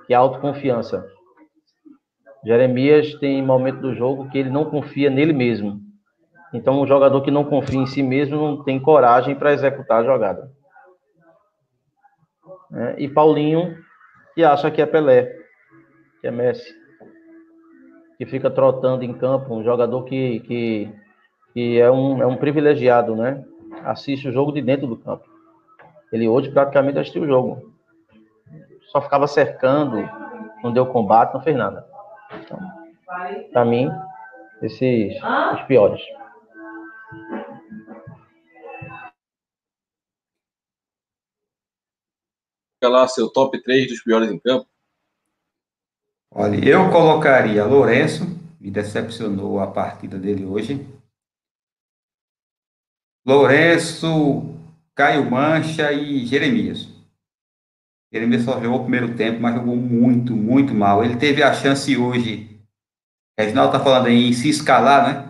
que 0.06 0.12
é 0.12 0.16
autoconfiança. 0.16 1.09
Jeremias 2.44 3.14
tem 3.14 3.42
momento 3.42 3.80
do 3.80 3.94
jogo 3.94 4.28
que 4.28 4.38
ele 4.38 4.50
não 4.50 4.64
confia 4.64 5.09
nele 5.09 5.32
mesmo. 5.32 5.86
Então, 6.57 6.81
um 6.81 6.87
jogador 6.87 7.21
que 7.21 7.31
não 7.31 7.45
confia 7.45 7.79
em 7.79 7.87
si 7.87 8.03
mesmo 8.03 8.37
não 8.37 8.62
tem 8.62 8.81
coragem 8.81 9.35
para 9.35 9.53
executar 9.53 10.01
a 10.01 10.05
jogada. 10.05 10.51
É, 12.73 12.97
e 12.99 13.09
Paulinho, 13.09 13.77
que 14.35 14.42
acha 14.42 14.71
que 14.71 14.83
é 14.83 14.87
Pelé, 14.87 15.33
que 16.21 16.27
é 16.27 16.31
Messi, 16.31 16.75
que 18.19 18.27
fica 18.27 18.51
trotando 18.51 19.05
em 19.05 19.12
campo, 19.12 19.55
um 19.55 19.62
jogador 19.62 20.05
que, 20.05 20.40
que, 20.40 20.92
que 21.53 21.81
é, 21.81 21.90
um, 21.90 22.23
é 22.23 22.27
um 22.27 22.37
privilegiado, 22.37 23.14
né? 23.14 23.45
Assiste 23.85 24.29
o 24.29 24.33
jogo 24.33 24.53
de 24.53 24.62
dentro 24.62 24.87
do 24.87 24.97
campo. 24.97 25.25
Ele 26.12 26.27
hoje 26.29 26.51
praticamente 26.51 26.99
assistiu 26.99 27.23
o 27.23 27.27
jogo 27.27 27.77
só 28.97 29.01
ficava 29.03 29.27
cercando, 29.27 30.09
não 30.62 30.73
deu 30.73 30.87
combate, 30.87 31.35
não 31.35 31.42
fez 31.42 31.55
nada. 31.55 31.87
Então, 32.40 32.59
para 33.53 33.64
mim, 33.64 33.90
esses 34.62 35.14
os 35.53 35.62
piores. 35.62 36.01
Lá 42.83 43.09
seu 43.09 43.29
top 43.29 43.61
3 43.62 43.88
dos 43.88 44.03
piores 44.03 44.31
em 44.31 44.38
campo. 44.38 44.69
Olha, 46.31 46.57
eu 46.64 46.90
colocaria 46.90 47.64
Lourenço, 47.64 48.25
me 48.61 48.71
decepcionou 48.71 49.59
a 49.61 49.66
partida 49.66 50.19
dele 50.19 50.44
hoje. 50.44 50.87
Lourenço, 53.27 54.54
Caio 54.94 55.29
Mancha 55.29 55.92
e 55.92 56.25
Jeremias. 56.25 56.88
Jeremias 58.13 58.42
só 58.42 58.61
jogou 58.61 58.81
o 58.81 58.83
primeiro 58.83 59.17
tempo, 59.17 59.40
mas 59.40 59.54
jogou 59.54 59.75
muito, 59.75 60.37
muito 60.37 60.73
mal. 60.73 61.04
Ele 61.04 61.17
teve 61.17 61.42
a 61.42 61.52
chance 61.52 61.96
hoje. 61.96 62.61
Reginaldo 63.38 63.75
está 63.75 63.85
falando 63.85 64.07
aí 64.07 64.29
em 64.29 64.33
se 64.33 64.48
escalar, 64.48 65.09
né? 65.09 65.25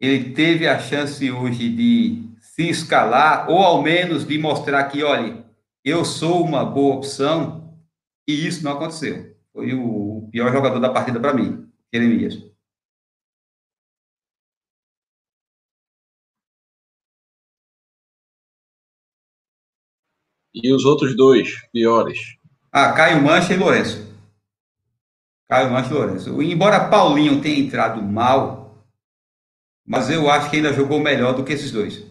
Ele 0.00 0.32
teve 0.32 0.66
a 0.66 0.78
chance 0.78 1.30
hoje 1.30 1.68
de 1.68 2.28
se 2.40 2.68
escalar, 2.68 3.48
ou 3.50 3.58
ao 3.58 3.82
menos 3.82 4.26
de 4.26 4.38
mostrar 4.38 4.84
que, 4.84 5.02
olha, 5.02 5.44
eu 5.84 6.04
sou 6.04 6.44
uma 6.44 6.64
boa 6.64 6.96
opção, 6.96 7.78
e 8.28 8.46
isso 8.46 8.64
não 8.64 8.72
aconteceu. 8.72 9.34
Foi 9.52 9.72
o 9.74 10.28
pior 10.30 10.52
jogador 10.52 10.80
da 10.80 10.90
partida 10.90 11.20
para 11.20 11.34
mim, 11.34 11.68
Jeremias. 11.92 12.54
E 20.54 20.72
os 20.72 20.84
outros 20.84 21.16
dois 21.16 21.60
piores? 21.72 22.36
Ah, 22.70 22.92
Caio 22.92 23.22
Mancha 23.22 23.52
e 23.52 23.56
Lourenço. 23.56 24.06
Caio 25.48 25.70
Mancha 25.70 25.90
e 25.90 25.92
Lourenço. 25.94 26.42
Embora 26.42 26.88
Paulinho 26.88 27.40
tenha 27.40 27.58
entrado 27.58 28.00
mal, 28.00 28.63
mas 29.86 30.10
eu 30.10 30.30
acho 30.30 30.50
que 30.50 30.56
ainda 30.56 30.72
jogou 30.72 30.98
melhor 30.98 31.34
do 31.34 31.44
que 31.44 31.52
esses 31.52 31.70
dois. 31.70 32.04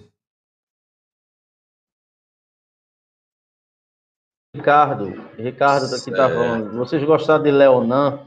Ricardo, 4.55 5.05
Ricardo 5.35 5.89
daqui 5.89 6.11
tá 6.11 6.29
falando. 6.29 6.77
Vocês 6.77 7.03
gostaram 7.03 7.43
de 7.43 7.49
Leonan? 7.49 8.19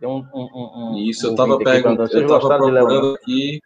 Tem 0.00 0.08
um, 0.08 0.26
um, 0.34 0.92
um 0.92 0.98
Isso, 0.98 1.28
um 1.28 1.30
eu 1.30 1.36
tava 1.36 1.58
perguntando. 1.58 2.08
Vocês 2.08 2.26
gostaram 2.26 2.66
de 2.66 2.72
Leonan? 2.72 3.14
Aqui, 3.14 3.60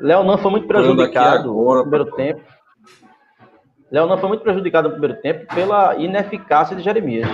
Leonan 0.00 0.38
foi 0.38 0.50
muito 0.52 0.66
prejudicado 0.68 1.50
agora, 1.50 1.78
no 1.78 1.90
primeiro 1.90 2.16
tempo. 2.16 2.42
Leonan 3.90 4.18
foi 4.18 4.28
muito 4.28 4.42
prejudicado 4.42 4.88
no 4.88 4.92
primeiro 4.94 5.20
tempo 5.20 5.52
pela 5.52 5.96
ineficácia 5.96 6.76
de 6.76 6.82
Jeremias. 6.82 7.28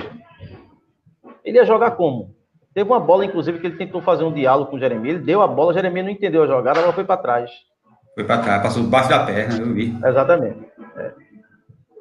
Ele 1.45 1.59
ia 1.59 1.67
jogar 1.67 1.93
como? 1.93 2.34
Teve 2.75 2.91
uma 2.91 2.99
bola, 2.99 3.25
inclusive, 3.25 3.61
que 3.61 3.66
ele 3.66 3.77
tentou 3.77 4.03
fazer 4.03 4.25
um 4.25 4.33
diálogo 4.33 4.70
com 4.70 4.77
o 4.77 4.81
Jeremias. 4.81 5.16
Ele 5.16 5.25
deu 5.25 5.41
a 5.41 5.47
bola, 5.47 5.72
Jeremias 5.72 6.05
não 6.05 6.12
entendeu 6.12 6.43
a 6.43 6.47
jogada, 6.47 6.81
ela 6.81 6.93
foi 6.93 7.05
para 7.05 7.16
trás. 7.16 7.51
Foi 8.14 8.25
para 8.25 8.43
trás, 8.43 8.62
passou 8.62 8.83
debaixo 8.83 9.09
da 9.09 9.25
perna, 9.25 9.59
eu 9.59 9.72
vi. 9.72 9.97
Exatamente. 10.05 10.59
É. 10.97 11.12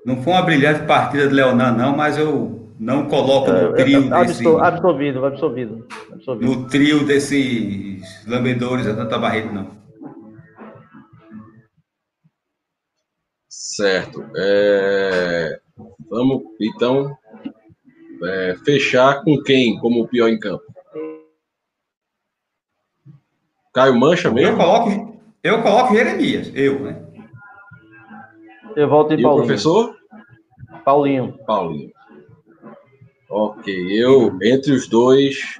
Não 0.05 0.17
foi 0.23 0.33
uma 0.33 0.41
brilhante 0.41 0.85
partida 0.85 1.27
de 1.27 1.33
Leonan, 1.33 1.71
não, 1.73 1.95
mas 1.95 2.17
eu 2.17 2.71
não 2.79 3.07
coloco 3.07 3.51
no 3.51 3.75
é, 3.75 3.83
trio 3.83 4.13
é, 4.13 4.25
desse... 4.25 4.47
Absorvido, 4.47 5.25
absorvido, 5.25 5.87
absorvido. 6.11 6.45
No 6.45 6.67
trio 6.67 7.05
desses 7.05 8.27
lambedores, 8.27 8.87
a 8.87 8.95
tanta 8.95 9.17
barreira, 9.17 9.51
não. 9.51 9.71
Certo. 13.47 14.25
É... 14.35 15.59
Vamos, 16.09 16.43
então, 16.59 17.15
é, 18.23 18.55
fechar 18.63 19.23
com 19.23 19.41
quem 19.41 19.79
como 19.79 20.03
o 20.03 20.07
pior 20.07 20.29
em 20.29 20.39
campo? 20.39 20.62
Caio 23.73 23.99
Mancha 23.99 24.29
mesmo? 24.29 24.51
Eu 24.51 24.57
coloco, 24.57 25.19
eu 25.43 25.61
coloco 25.63 25.95
Jeremias, 25.95 26.51
eu, 26.53 26.79
né? 26.79 27.03
Eu 28.75 28.87
volto 28.87 29.13
em 29.13 29.19
e 29.19 29.23
Paulinho. 29.23 29.43
o 29.43 29.45
professor? 29.45 29.95
Paulinho. 30.85 31.39
Paulinho. 31.45 31.91
Ok, 33.29 33.73
eu, 33.89 34.37
entre 34.43 34.71
os 34.73 34.87
dois, 34.87 35.59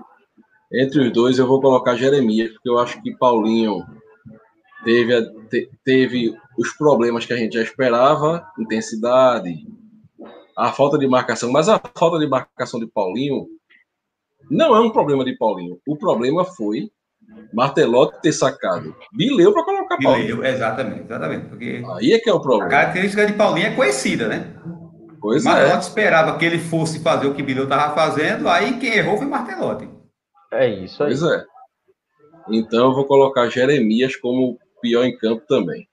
entre 0.72 1.07
os 1.07 1.11
dois 1.11 1.39
eu 1.39 1.47
vou 1.47 1.59
colocar 1.59 1.95
Jeremias, 1.95 2.51
porque 2.53 2.70
eu 2.70 2.78
acho 2.78 3.01
que 3.01 3.18
Paulinho 3.18 3.84
teve, 4.84 5.16
a, 5.16 5.22
te, 5.49 5.72
teve 5.84 6.38
os 6.57 6.72
problemas 6.74 7.26
que 7.26 7.34
a 7.34 7.38
gente 7.38 7.55
já 7.55 7.64
esperava, 7.64 8.47
intensidade, 8.59 9.66
a 10.55 10.72
falta 10.72 10.99
de 10.99 11.07
marcação, 11.07 11.51
mas 11.51 11.68
a 11.68 11.82
falta 11.97 12.20
de 12.20 12.28
marcação 12.28 12.80
de 12.80 12.86
Paulinho 12.86 13.47
não 14.51 14.76
é 14.76 14.80
um 14.80 14.91
problema 14.91 15.26
de 15.26 15.36
Paulinho. 15.36 15.80
O 15.88 15.95
problema 15.95 16.45
foi 16.45 16.91
Martelotti 17.53 18.21
ter 18.21 18.32
sacado 18.32 18.95
Bileu 19.13 19.53
para 19.53 19.63
colocar 19.63 19.97
Paulinho. 19.97 20.38
Bileu, 20.38 20.45
exatamente, 20.45 21.03
exatamente. 21.03 21.45
Porque 21.47 21.84
Aí 21.97 22.13
é 22.13 22.19
que 22.19 22.30
é 22.30 22.34
o 22.34 22.41
problema. 22.41 22.67
A 22.67 22.69
característica 22.69 23.26
de 23.26 23.34
Paulinho 23.34 23.67
é 23.67 23.76
conhecida, 23.76 24.28
né? 24.28 24.53
Pois 25.21 25.43
Martelotti 25.43 25.86
é. 25.86 25.88
esperava 25.88 26.38
que 26.38 26.45
ele 26.45 26.59
fosse 26.59 26.99
fazer 26.99 27.28
o 27.28 27.34
que 27.34 27.43
Bileu 27.43 27.63
estava 27.63 27.93
fazendo, 27.95 28.49
aí 28.49 28.78
quem 28.80 28.93
errou 28.93 29.17
foi 29.17 29.28
Martelotti. 29.28 29.88
É 30.51 30.67
isso 30.67 31.03
aí. 31.03 31.09
Pois 31.09 31.24
é. 31.24 31.45
Então 32.49 32.89
eu 32.89 32.93
vou 32.93 33.05
colocar 33.05 33.47
Jeremias 33.49 34.15
como 34.15 34.57
pior 34.82 35.05
em 35.05 35.17
campo 35.17 35.43
também. 35.47 35.88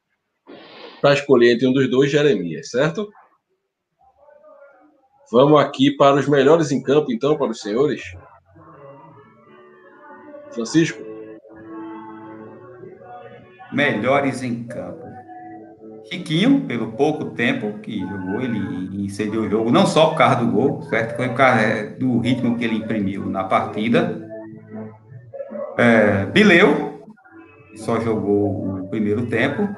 Para 1.00 1.14
escolher 1.14 1.54
entre 1.54 1.66
um 1.66 1.72
dos 1.72 1.88
dois, 1.88 2.10
Jeremias, 2.10 2.70
certo? 2.70 3.08
Vamos 5.30 5.60
aqui 5.60 5.92
para 5.92 6.16
os 6.16 6.28
melhores 6.28 6.72
em 6.72 6.82
campo, 6.82 7.12
então, 7.12 7.38
para 7.38 7.50
os 7.50 7.60
senhores. 7.60 8.02
Francisco? 10.50 11.09
Melhores 13.72 14.42
em 14.42 14.64
campo. 14.64 15.06
Chiquinho, 16.04 16.62
pelo 16.62 16.92
pouco 16.92 17.26
tempo 17.26 17.78
que 17.80 18.00
jogou, 18.00 18.40
ele 18.40 19.04
incendeu 19.04 19.42
o 19.42 19.50
jogo, 19.50 19.70
não 19.70 19.86
só 19.86 20.08
por 20.08 20.16
causa 20.16 20.36
do 20.36 20.50
gol, 20.50 20.82
certo? 20.82 21.16
Foi 21.16 21.28
por 21.28 21.36
causa 21.36 21.60
é, 21.60 21.86
do 21.86 22.18
ritmo 22.18 22.56
que 22.56 22.64
ele 22.64 22.76
imprimiu 22.76 23.26
na 23.26 23.44
partida. 23.44 24.28
É, 25.78 26.26
Bileu, 26.26 27.04
só 27.76 28.00
jogou 28.00 28.80
o 28.80 28.88
primeiro 28.88 29.26
tempo. 29.26 29.68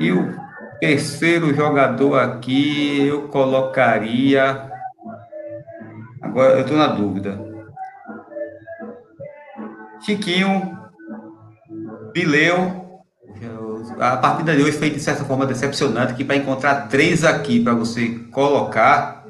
E 0.00 0.12
o 0.12 0.46
Terceiro 0.80 1.54
jogador 1.54 2.18
aqui, 2.18 3.06
eu 3.06 3.28
colocaria. 3.28 4.70
Agora 6.20 6.54
eu 6.54 6.60
estou 6.60 6.76
na 6.76 6.88
dúvida. 6.88 7.40
Chiquinho, 10.00 10.75
Bileu. 12.16 13.02
A 14.00 14.16
partida 14.16 14.56
de 14.56 14.62
hoje 14.62 14.78
foi 14.78 14.88
de 14.88 14.98
certa 14.98 15.22
forma 15.22 15.44
decepcionante, 15.44 16.14
que 16.14 16.24
para 16.24 16.36
encontrar 16.36 16.88
três 16.88 17.22
aqui 17.22 17.62
para 17.62 17.74
você 17.74 18.08
colocar, 18.32 19.26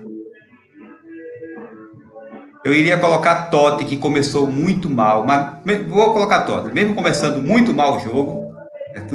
eu 2.65 2.73
iria 2.73 2.97
colocar 2.97 3.51
Totti, 3.51 3.85
que 3.85 3.97
começou 3.97 4.47
muito 4.47 4.89
mal, 4.89 5.27
mas 5.27 5.83
vou 5.89 6.13
colocar 6.13 6.43
Totti, 6.43 6.73
mesmo 6.73 6.95
começando 6.95 7.43
muito 7.43 7.75
mal 7.75 7.97
o 7.97 7.99
jogo, 7.99 8.55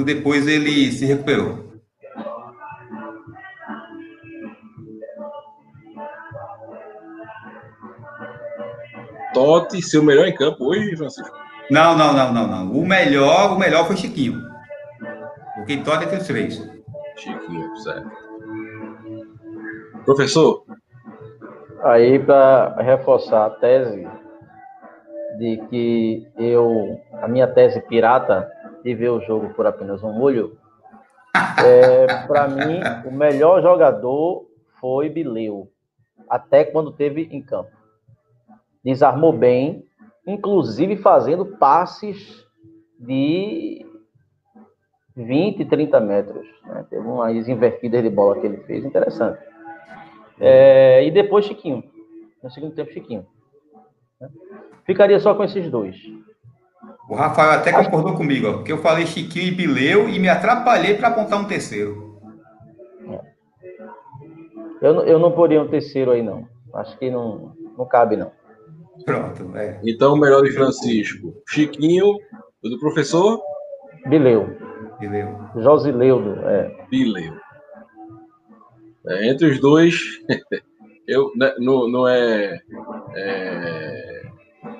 depois 0.04 0.46
ele 0.46 0.92
se 0.92 1.06
recuperou. 1.06 1.72
Totti 9.32 9.80
ser 9.80 9.96
o 9.96 10.02
melhor 10.02 10.26
em 10.26 10.34
campo 10.34 10.66
hoje, 10.66 10.94
Francisco? 10.94 11.41
Não, 11.70 11.96
não, 11.96 12.12
não, 12.12 12.32
não, 12.32 12.46
não. 12.46 12.72
O 12.72 12.86
melhor, 12.86 13.52
o 13.52 13.58
melhor 13.58 13.86
foi 13.86 13.96
Chiquinho. 13.96 14.40
Porque 15.54 15.78
Totti 15.78 16.06
tem 16.06 16.18
os 16.18 16.26
três. 16.26 16.70
Chiquinho, 17.16 17.76
certo. 17.76 18.10
Professor? 20.04 20.64
Aí, 21.82 22.18
para 22.18 22.76
reforçar 22.82 23.46
a 23.46 23.50
tese 23.50 24.06
de 25.38 25.56
que 25.68 26.28
eu, 26.36 27.00
a 27.20 27.28
minha 27.28 27.46
tese 27.46 27.80
pirata 27.80 28.50
de 28.84 28.94
ver 28.94 29.10
o 29.10 29.20
jogo 29.20 29.54
por 29.54 29.66
apenas 29.66 30.02
um 30.02 30.20
olho, 30.20 30.56
é, 31.64 32.26
para 32.26 32.48
mim, 32.48 32.80
o 33.06 33.10
melhor 33.10 33.62
jogador 33.62 34.46
foi 34.80 35.08
Bileu, 35.08 35.68
até 36.28 36.64
quando 36.64 36.92
teve 36.92 37.28
em 37.30 37.40
campo 37.40 37.82
desarmou 38.84 39.32
bem, 39.32 39.84
inclusive 40.26 40.96
fazendo 40.96 41.44
passes 41.56 42.46
de 42.98 43.84
20, 45.16 45.64
30 45.64 46.00
metros. 46.00 46.46
Né? 46.64 46.86
Teve 46.88 47.06
umas 47.06 47.48
invertidas 47.48 48.02
de 48.02 48.10
bola 48.10 48.40
que 48.40 48.46
ele 48.46 48.58
fez, 48.58 48.84
interessante. 48.84 49.38
É, 50.40 51.04
e 51.04 51.10
depois 51.10 51.44
Chiquinho. 51.44 51.84
No 52.42 52.50
segundo 52.50 52.74
tempo, 52.74 52.92
Chiquinho. 52.92 53.26
Ficaria 54.84 55.18
só 55.20 55.34
com 55.34 55.44
esses 55.44 55.70
dois. 55.70 55.96
O 57.08 57.14
Rafael 57.14 57.52
até 57.52 57.72
concordou 57.72 58.16
comigo, 58.16 58.48
ó, 58.48 58.52
porque 58.54 58.72
eu 58.72 58.78
falei 58.78 59.06
Chiquinho 59.06 59.48
e 59.48 59.54
Bileu 59.54 60.08
e 60.08 60.18
me 60.18 60.28
atrapalhei 60.28 60.96
para 60.96 61.08
apontar 61.08 61.40
um 61.40 61.44
terceiro. 61.44 62.20
É. 63.08 63.20
Eu, 64.80 65.02
eu 65.02 65.18
não 65.18 65.32
poria 65.32 65.62
um 65.62 65.68
terceiro 65.68 66.10
aí, 66.10 66.22
não. 66.22 66.48
Acho 66.74 66.98
que 66.98 67.10
não, 67.10 67.54
não 67.76 67.86
cabe, 67.86 68.16
não. 68.16 68.32
Pronto, 69.04 69.56
é. 69.56 69.80
Então, 69.84 70.14
o 70.14 70.16
melhor 70.16 70.42
de 70.42 70.52
Francisco. 70.52 71.34
Chiquinho, 71.48 72.18
o 72.62 72.68
do 72.68 72.78
professor? 72.78 73.40
Bileu. 74.06 74.56
Bileu. 75.00 75.38
Josileudo, 75.56 76.40
é. 76.48 76.86
Bileu. 76.90 77.34
É, 79.06 79.28
entre 79.28 79.48
os 79.48 79.60
dois, 79.60 80.00
eu 81.08 81.32
né, 81.36 81.52
não, 81.58 81.88
não 81.88 82.06
é, 82.06 82.60
é, 83.16 84.22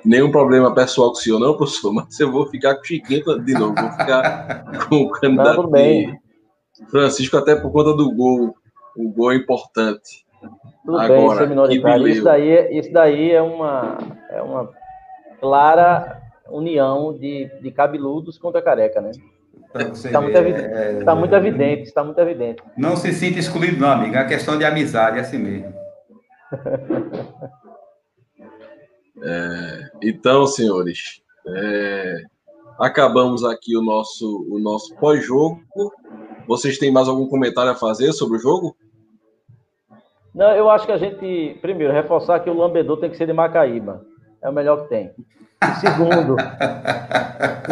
nenhum 0.05 0.31
problema 0.31 0.73
pessoal 0.73 1.09
com 1.09 1.17
o 1.17 1.21
senhor, 1.21 1.39
não, 1.39 1.57
professor, 1.57 1.91
mas 1.93 2.17
eu 2.19 2.31
vou 2.31 2.47
ficar 2.47 2.75
com 2.75 2.81
o 2.81 2.85
Chiquinho 2.85 3.43
de 3.43 3.53
novo. 3.53 3.75
Vou 3.75 3.91
ficar 3.91 4.63
com 4.87 4.95
o 5.03 5.11
candidato 5.11 5.67
bem. 5.67 6.17
Francisco, 6.89 7.37
até 7.37 7.55
por 7.55 7.71
conta 7.71 7.93
do 7.95 8.11
gol. 8.13 8.55
O 8.95 9.11
gol 9.11 9.31
é 9.31 9.35
importante. 9.35 10.22
Tudo 10.85 10.99
Agora, 10.99 11.41
bem, 11.41 11.49
minoritário. 11.49 12.07
Isso 12.07 12.23
daí, 12.23 12.49
é, 12.49 12.77
isso 12.77 12.91
daí 12.91 13.31
é 13.31 13.41
uma, 13.41 13.97
é 14.29 14.41
uma 14.41 14.69
clara 15.39 16.21
união 16.49 17.17
de, 17.17 17.49
de 17.61 17.71
cabeludos 17.71 18.37
contra 18.37 18.61
careca, 18.61 19.01
né? 19.01 19.11
Está 19.93 20.21
muito, 20.21 20.37
evidente, 20.37 20.65
é... 20.65 21.03
tá 21.03 21.15
muito 21.15 21.35
evidente, 21.35 21.81
está 21.83 22.03
muito 22.03 22.19
evidente. 22.19 22.61
Não 22.77 22.95
se 22.95 23.11
sinta 23.11 23.39
excluído, 23.39 23.79
não, 23.79 23.89
amigo. 23.89 24.15
É 24.15 24.19
uma 24.19 24.27
questão 24.27 24.57
de 24.57 24.63
amizade, 24.63 25.17
é 25.17 25.21
assim 25.21 25.39
mesmo. 25.39 25.73
é, 29.23 29.89
então, 30.03 30.45
senhores, 30.45 31.23
é, 31.47 32.21
acabamos 32.77 33.43
aqui 33.43 33.75
o 33.75 33.81
nosso, 33.81 34.45
o 34.47 34.59
nosso 34.59 34.95
pós-jogo. 34.97 35.59
Vocês 36.47 36.77
têm 36.77 36.91
mais 36.91 37.07
algum 37.07 37.27
comentário 37.27 37.71
a 37.71 37.75
fazer 37.75 38.13
sobre 38.13 38.37
o 38.37 38.41
jogo? 38.41 38.75
Não, 40.33 40.51
eu 40.51 40.69
acho 40.69 40.85
que 40.85 40.91
a 40.91 40.97
gente, 40.97 41.57
primeiro, 41.61 41.93
reforçar 41.93 42.39
que 42.39 42.49
o 42.49 42.57
lambedor 42.57 42.97
tem 42.99 43.09
que 43.09 43.17
ser 43.17 43.27
de 43.27 43.33
Macaíba. 43.33 44.03
É 44.41 44.49
o 44.49 44.53
melhor 44.53 44.83
que 44.83 44.89
tem. 44.89 45.11
O 45.61 45.75
segundo, 45.79 46.35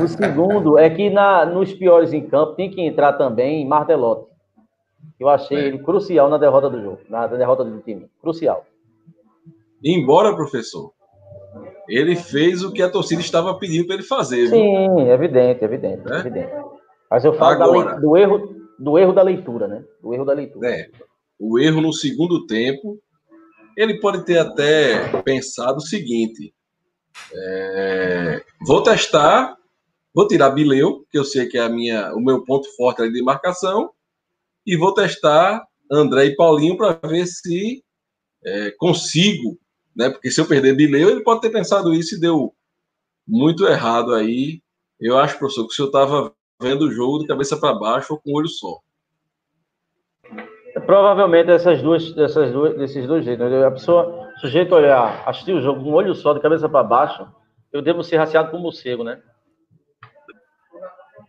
o 0.01 0.07
segundo 0.07 0.77
é 0.77 0.89
que 0.89 1.09
na, 1.09 1.45
nos 1.45 1.73
piores 1.73 2.13
em 2.13 2.25
campo 2.27 2.53
tem 2.53 2.69
que 2.69 2.81
entrar 2.81 3.13
também 3.13 3.67
Martelotti. 3.67 4.31
Eu 5.19 5.27
achei 5.27 5.57
é. 5.57 5.67
ele 5.67 5.79
crucial 5.79 6.29
na 6.29 6.37
derrota 6.37 6.69
do 6.69 6.81
jogo, 6.81 6.99
na 7.09 7.27
derrota 7.27 7.63
do 7.63 7.79
time. 7.81 8.09
Crucial. 8.21 8.65
Embora, 9.83 10.35
professor, 10.35 10.91
ele 11.87 12.15
fez 12.15 12.63
o 12.63 12.71
que 12.71 12.81
a 12.81 12.89
torcida 12.89 13.21
estava 13.21 13.53
pedindo 13.55 13.85
para 13.85 13.95
ele 13.95 14.03
fazer. 14.03 14.47
Sim, 14.47 14.95
viu? 14.95 15.11
evidente, 15.11 15.63
evidente, 15.63 16.11
é? 16.11 16.19
evidente. 16.19 16.51
Mas 17.09 17.25
eu 17.25 17.33
falo 17.33 17.61
Agora, 17.61 17.99
do, 17.99 18.15
erro, 18.15 18.55
do 18.79 18.97
erro 18.97 19.11
da 19.11 19.21
leitura, 19.21 19.67
né? 19.67 19.83
Do 20.01 20.13
erro 20.13 20.23
da 20.23 20.33
leitura. 20.33 20.69
É, 20.69 20.87
o 21.41 21.57
erro 21.57 21.81
no 21.81 21.91
segundo 21.91 22.45
tempo, 22.45 23.01
ele 23.75 23.99
pode 23.99 24.23
ter 24.25 24.37
até 24.37 25.21
pensado 25.23 25.77
o 25.77 25.85
seguinte: 25.85 26.53
é, 27.33 28.45
vou 28.65 28.83
testar, 28.83 29.57
vou 30.13 30.27
tirar 30.27 30.51
Bileu, 30.51 31.03
que 31.09 31.17
eu 31.17 31.25
sei 31.25 31.47
que 31.47 31.57
é 31.57 31.61
a 31.61 31.69
minha, 31.69 32.13
o 32.13 32.19
meu 32.19 32.43
ponto 32.45 32.69
forte 32.75 33.01
ali 33.01 33.11
de 33.11 33.23
marcação, 33.23 33.89
e 34.65 34.77
vou 34.77 34.93
testar 34.93 35.65
André 35.91 36.25
e 36.25 36.35
Paulinho 36.35 36.77
para 36.77 36.93
ver 37.07 37.25
se 37.25 37.83
é, 38.45 38.71
consigo, 38.77 39.57
né? 39.95 40.11
Porque 40.11 40.29
se 40.29 40.39
eu 40.39 40.45
perder 40.45 40.75
Bileu, 40.75 41.09
ele 41.09 41.23
pode 41.23 41.41
ter 41.41 41.49
pensado 41.49 41.91
isso 41.91 42.15
e 42.15 42.19
deu 42.19 42.53
muito 43.27 43.65
errado 43.65 44.13
aí. 44.13 44.61
Eu 44.99 45.17
acho, 45.17 45.39
professor, 45.39 45.65
que 45.65 45.73
o 45.73 45.75
senhor 45.75 45.87
estava 45.87 46.35
vendo 46.61 46.85
o 46.85 46.91
jogo 46.91 47.17
de 47.17 47.27
cabeça 47.27 47.57
para 47.57 47.73
baixo 47.73 48.13
ou 48.13 48.19
com 48.19 48.31
o 48.31 48.35
olho 48.35 48.47
só. 48.47 48.79
Provavelmente 50.85 51.51
essas 51.51 51.81
duas, 51.81 52.15
essas 52.17 52.51
duas, 52.51 52.77
desses 52.77 53.05
dois 53.05 53.25
jeitos. 53.25 53.49
Né? 53.49 53.65
A 53.65 53.71
pessoa, 53.71 54.29
o 54.35 54.39
sujeito 54.39 54.73
olhar, 54.73 55.23
assistir 55.25 55.53
o 55.53 55.61
jogo 55.61 55.83
com 55.83 55.89
o 55.89 55.93
olho 55.93 56.15
só, 56.15 56.33
de 56.33 56.39
cabeça 56.39 56.69
para 56.69 56.83
baixo, 56.83 57.27
eu 57.73 57.81
devo 57.81 58.03
ser 58.03 58.17
raciado 58.17 58.51
com 58.51 58.57
morcego, 58.57 59.03
né? 59.03 59.19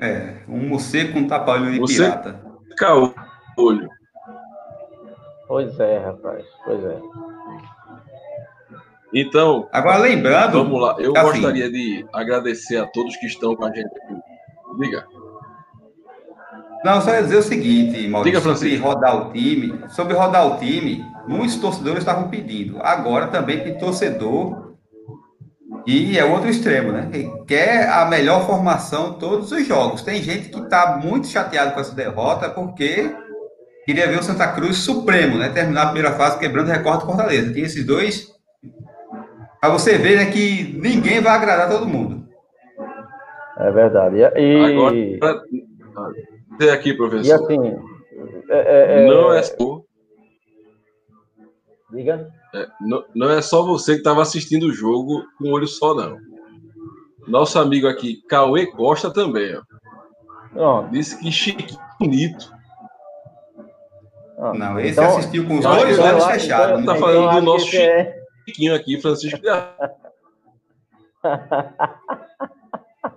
É, 0.00 0.42
um 0.48 0.68
morcego 0.68 1.12
com 1.12 1.26
tapa-olho 1.26 1.72
de 1.72 1.78
Você 1.78 2.02
pirata. 2.02 2.40
Caô, 2.76 3.14
olho. 3.58 3.88
Pois 5.46 5.78
é, 5.78 5.98
rapaz, 5.98 6.44
pois 6.64 6.84
é. 6.84 7.00
Então. 9.14 9.68
Agora 9.70 9.98
lembrando. 9.98 10.64
Vamos 10.64 10.80
lá. 10.80 10.96
Eu 10.98 11.16
assim, 11.16 11.40
gostaria 11.40 11.70
de 11.70 12.06
agradecer 12.12 12.78
a 12.78 12.86
todos 12.86 13.16
que 13.16 13.26
estão 13.26 13.54
com 13.54 13.64
a 13.64 13.68
gente 13.68 13.86
aqui. 13.86 14.16
Diga. 14.80 15.06
Não, 16.84 17.00
só 17.00 17.14
ia 17.14 17.22
dizer 17.22 17.36
o 17.36 17.42
seguinte, 17.42 18.08
Maurício, 18.08 18.40
Diga, 18.40 18.54
sobre 18.54 18.76
rodar 18.76 19.16
o 19.16 19.32
time. 19.32 19.80
Sobre 19.88 20.14
rodar 20.14 20.46
o 20.46 20.58
time, 20.58 21.04
muitos 21.28 21.56
torcedores 21.56 22.00
estavam 22.00 22.28
pedindo. 22.28 22.78
Agora 22.82 23.28
também 23.28 23.60
tem 23.60 23.78
torcedor 23.78 24.72
e 25.86 26.18
é 26.18 26.24
outro 26.24 26.48
extremo, 26.48 26.92
né? 26.92 27.08
Que 27.10 27.30
quer 27.46 27.88
a 27.88 28.04
melhor 28.06 28.46
formação 28.46 29.14
todos 29.14 29.52
os 29.52 29.66
jogos. 29.66 30.02
Tem 30.02 30.22
gente 30.22 30.48
que 30.48 30.58
está 30.58 30.98
muito 31.02 31.28
chateado 31.28 31.72
com 31.72 31.80
essa 31.80 31.94
derrota 31.94 32.50
porque 32.50 33.14
queria 33.84 34.08
ver 34.08 34.18
o 34.18 34.22
Santa 34.22 34.48
Cruz 34.48 34.78
supremo, 34.78 35.38
né? 35.38 35.48
Terminar 35.50 35.82
a 35.82 35.86
primeira 35.86 36.12
fase 36.12 36.38
quebrando 36.38 36.68
o 36.68 36.72
recorde 36.72 37.00
do 37.00 37.06
Fortaleza. 37.06 37.52
Tem 37.52 37.62
esses 37.62 37.86
dois. 37.86 38.32
Para 39.60 39.70
você 39.70 39.96
ver 39.96 40.16
né, 40.16 40.26
que 40.26 40.76
ninguém 40.82 41.20
vai 41.20 41.36
agradar 41.36 41.68
todo 41.68 41.86
mundo. 41.86 42.26
É 43.58 43.70
verdade. 43.70 44.16
E... 44.36 44.64
Agora, 44.64 45.42
dizer 46.58 46.70
aqui, 46.70 46.94
professor. 46.94 47.26
E 47.26 47.32
assim. 47.32 47.92
É, 48.48 48.58
é, 48.58 49.02
é, 49.02 49.06
não 49.06 49.32
é 49.32 49.42
só. 49.42 49.82
Diga. 51.90 52.30
É, 52.54 52.66
não, 52.80 53.04
não, 53.14 53.30
é 53.30 53.40
só 53.40 53.62
você 53.64 53.92
que 53.92 53.98
estava 53.98 54.22
assistindo 54.22 54.66
o 54.66 54.72
jogo 54.72 55.24
com 55.38 55.48
o 55.48 55.52
olho 55.52 55.66
só, 55.66 55.94
não. 55.94 56.18
Nosso 57.26 57.58
amigo 57.58 57.86
aqui, 57.86 58.22
Cauê 58.28 58.66
Costa, 58.66 59.12
também. 59.12 59.58
Ó. 60.56 60.82
Disse 60.88 61.18
que 61.18 61.30
chique 61.30 61.76
bonito. 61.98 62.52
Não, 64.54 64.78
esse 64.80 64.92
então, 64.92 65.16
assistiu 65.16 65.46
com 65.46 65.58
os 65.58 65.64
olhos, 65.64 65.98
olhos 65.98 66.24
fechados. 66.24 66.80
Está 66.80 66.96
falando 66.96 67.36
do 67.36 67.42
nosso 67.42 67.76
é... 67.76 68.20
chiquinho 68.46 68.74
aqui, 68.74 69.00
Francisco. 69.00 69.38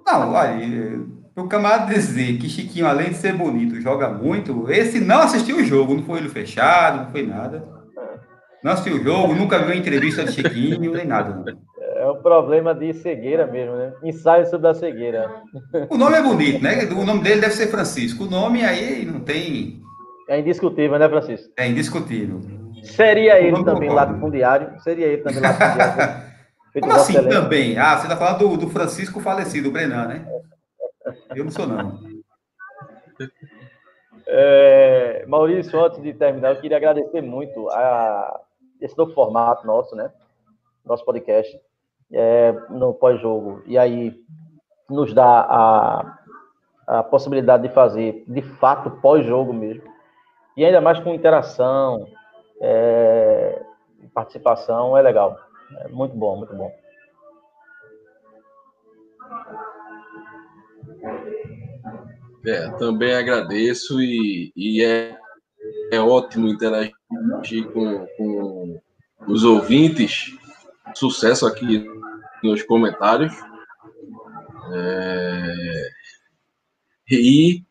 não, 0.06 0.34
olha, 0.34 1.06
o 1.36 1.48
camarada 1.48 1.94
dizer 1.94 2.38
que 2.38 2.48
Chiquinho, 2.48 2.88
além 2.88 3.10
de 3.10 3.16
ser 3.16 3.34
bonito, 3.34 3.82
joga 3.82 4.08
muito, 4.10 4.72
esse 4.72 5.02
não 5.02 5.22
assistiu 5.22 5.58
o 5.58 5.64
jogo, 5.64 5.94
não 5.94 6.04
foi 6.04 6.20
olho 6.20 6.30
fechado, 6.30 7.04
não 7.04 7.12
foi 7.12 7.26
nada. 7.26 7.64
Não 8.64 8.72
assistiu 8.72 8.96
o 8.96 9.04
jogo, 9.04 9.36
nunca 9.36 9.60
viu 9.60 9.74
a 9.74 9.76
entrevista 9.76 10.24
de 10.24 10.32
Chiquinho, 10.32 10.80
nem 10.94 11.06
nada. 11.06 11.44
É 11.98 12.10
um 12.10 12.22
problema 12.22 12.74
de 12.74 12.94
cegueira 12.94 13.46
mesmo, 13.46 13.76
né? 13.76 13.94
Ensaio 14.04 14.48
sobre 14.48 14.68
a 14.70 14.74
cegueira. 14.74 15.30
O 15.90 15.98
nome 15.98 16.18
é 16.18 16.22
bonito, 16.22 16.64
né? 16.64 16.86
O 16.86 17.06
nome 17.06 17.22
dele 17.22 17.42
deve 17.42 17.54
ser 17.54 17.68
Francisco. 17.68 18.24
O 18.24 18.30
nome 18.30 18.64
aí 18.64 19.06
não 19.06 19.20
tem. 19.20 19.82
É 20.30 20.40
indiscutível, 20.40 20.98
né, 20.98 21.08
Francisco? 21.08 21.52
É 21.58 21.68
indiscutível. 21.68 22.42
Seria 22.84 23.40
ele 23.40 23.64
também 23.64 23.90
latifundiário? 23.90 24.80
Seria 24.82 25.08
ele 25.08 25.22
também 25.22 25.42
latifundiário? 25.42 26.36
Como 26.80 26.94
assim 26.94 27.14
também? 27.14 27.78
Ah, 27.78 27.98
você 27.98 28.04
está 28.04 28.18
falando 28.18 28.40
do, 28.40 28.58
do 28.58 28.70
Francisco 28.70 29.20
falecido, 29.20 29.70
o 29.70 29.72
Brenan, 29.72 30.08
né? 30.08 30.26
Eu 31.36 31.46
não 31.46 31.52
sou, 31.52 31.68
não. 31.68 32.00
É, 34.28 35.26
Maurício, 35.28 35.84
antes 35.84 36.02
de 36.02 36.14
terminar, 36.14 36.56
eu 36.56 36.62
queria 36.62 36.78
agradecer 36.78 37.22
muito 37.22 37.70
a 37.70 38.42
esse 38.82 38.98
novo 38.98 39.14
formato 39.14 39.66
nosso, 39.66 39.96
né? 39.96 40.12
Nosso 40.84 41.06
podcast 41.06 41.60
é, 42.12 42.52
no 42.70 42.94
pós-jogo. 42.94 43.62
E 43.66 43.78
aí 43.78 44.20
nos 44.90 45.14
dá 45.14 45.42
a, 45.42 46.20
a 46.88 47.04
possibilidade 47.04 47.68
de 47.68 47.74
fazer, 47.74 48.24
de 48.28 48.42
fato, 48.42 48.92
pós-jogo 49.02 49.54
mesmo. 49.54 49.84
E 50.58 50.64
ainda 50.64 50.82
mais 50.82 51.00
com 51.00 51.14
interação, 51.14 52.08
é, 52.62 53.62
participação, 54.14 54.98
é 54.98 55.02
legal. 55.02 55.38
É 55.80 55.88
muito 55.88 56.16
bom, 56.16 56.38
muito 56.38 56.56
bom. 56.56 56.72
É, 62.46 62.70
também 62.78 63.14
agradeço 63.14 64.00
e, 64.02 64.52
e 64.56 64.84
é, 64.84 65.18
é 65.92 66.00
ótimo 66.00 66.48
interagir 66.48 66.94
com, 67.74 68.06
com 68.18 68.82
os 69.28 69.44
ouvintes. 69.44 70.36
Sucesso 70.94 71.48
aqui 71.48 71.86
nos 72.44 72.62
comentários. 72.64 73.34
É, 74.74 75.90
e 77.10 77.64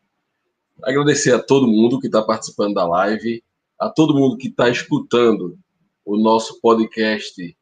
agradecer 0.83 1.33
a 1.33 1.41
todo 1.41 1.67
mundo 1.67 1.99
que 1.99 2.07
está 2.07 2.21
participando 2.21 2.73
da 2.73 2.87
live, 2.87 3.43
a 3.79 3.89
todo 3.89 4.15
mundo 4.15 4.37
que 4.37 4.47
está 4.47 4.69
escutando 4.69 5.57
o 6.05 6.17
nosso 6.17 6.59
podcast 6.61 7.57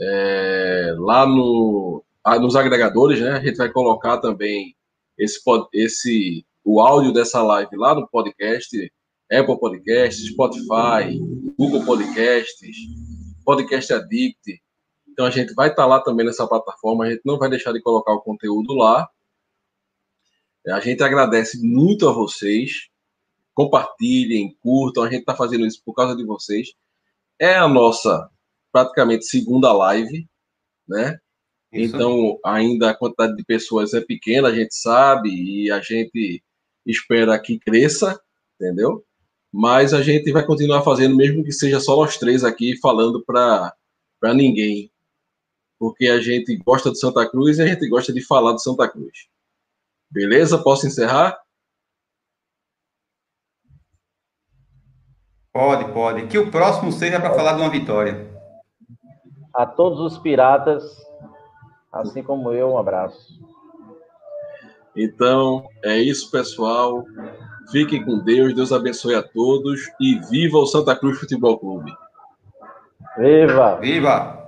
é, 0.00 0.94
lá 0.98 1.26
no, 1.26 2.04
nos 2.40 2.56
agregadores, 2.56 3.20
né? 3.20 3.32
A 3.32 3.40
gente 3.40 3.56
vai 3.56 3.70
colocar 3.70 4.18
também 4.18 4.76
esse, 5.18 5.40
esse 5.72 6.46
o 6.64 6.80
áudio 6.80 7.12
dessa 7.12 7.42
live 7.42 7.76
lá 7.76 7.94
no 7.94 8.06
podcast, 8.08 8.92
Apple 9.30 9.58
Podcasts, 9.58 10.26
Spotify, 10.26 11.18
Google 11.58 11.84
Podcasts, 11.84 12.76
Podcast 13.44 13.92
Addict. 13.92 14.62
Então 15.08 15.26
a 15.26 15.30
gente 15.30 15.52
vai 15.54 15.68
estar 15.68 15.82
tá 15.82 15.86
lá 15.86 16.00
também 16.00 16.24
nessa 16.24 16.46
plataforma, 16.46 17.04
a 17.04 17.10
gente 17.10 17.22
não 17.24 17.38
vai 17.38 17.50
deixar 17.50 17.72
de 17.72 17.80
colocar 17.80 18.12
o 18.12 18.20
conteúdo 18.20 18.74
lá. 18.74 19.08
A 20.68 20.80
gente 20.80 21.02
agradece 21.02 21.58
muito 21.62 22.08
a 22.08 22.12
vocês. 22.12 22.88
Compartilhem, 23.54 24.56
curtam, 24.60 25.02
a 25.02 25.10
gente 25.10 25.20
está 25.20 25.34
fazendo 25.34 25.66
isso 25.66 25.82
por 25.84 25.94
causa 25.94 26.14
de 26.14 26.24
vocês. 26.24 26.74
É 27.38 27.56
a 27.56 27.66
nossa 27.66 28.30
praticamente 28.70 29.24
segunda 29.24 29.72
live, 29.72 30.28
né? 30.86 31.18
Isso. 31.72 31.94
Então, 31.94 32.38
ainda 32.44 32.90
a 32.90 32.94
quantidade 32.94 33.36
de 33.36 33.44
pessoas 33.44 33.92
é 33.92 34.00
pequena, 34.00 34.48
a 34.48 34.54
gente 34.54 34.74
sabe, 34.74 35.28
e 35.28 35.70
a 35.70 35.80
gente 35.80 36.42
espera 36.86 37.38
que 37.38 37.58
cresça, 37.58 38.18
entendeu? 38.54 39.04
Mas 39.52 39.92
a 39.92 40.02
gente 40.02 40.32
vai 40.32 40.44
continuar 40.44 40.82
fazendo, 40.82 41.16
mesmo 41.16 41.44
que 41.44 41.52
seja 41.52 41.78
só 41.80 41.96
nós 41.96 42.16
três 42.16 42.42
aqui 42.44 42.78
falando 42.78 43.22
para 43.24 43.74
ninguém. 44.34 44.90
Porque 45.78 46.08
a 46.08 46.20
gente 46.20 46.56
gosta 46.56 46.90
de 46.90 46.98
Santa 46.98 47.28
Cruz 47.28 47.58
e 47.58 47.62
a 47.62 47.66
gente 47.66 47.88
gosta 47.88 48.12
de 48.12 48.20
falar 48.20 48.54
de 48.54 48.62
Santa 48.62 48.88
Cruz. 48.88 49.28
Beleza? 50.10 50.62
Posso 50.62 50.86
encerrar? 50.86 51.38
Pode, 55.52 55.92
pode. 55.92 56.26
Que 56.28 56.38
o 56.38 56.50
próximo 56.50 56.90
seja 56.90 57.20
para 57.20 57.34
falar 57.34 57.52
de 57.54 57.60
uma 57.60 57.70
vitória. 57.70 58.28
A 59.54 59.66
todos 59.66 60.00
os 60.00 60.18
piratas 60.18 60.82
Assim 61.92 62.22
como 62.22 62.52
eu, 62.52 62.70
um 62.70 62.78
abraço. 62.78 63.40
Então, 64.96 65.66
é 65.82 65.96
isso, 65.98 66.30
pessoal. 66.30 67.04
Fiquem 67.70 68.04
com 68.04 68.18
Deus, 68.18 68.54
Deus 68.54 68.72
abençoe 68.72 69.14
a 69.14 69.22
todos 69.22 69.80
e 70.00 70.18
viva 70.30 70.58
o 70.58 70.66
Santa 70.66 70.96
Cruz 70.96 71.18
Futebol 71.18 71.58
Clube. 71.58 71.92
Viva! 73.16 73.76
Viva! 73.76 74.38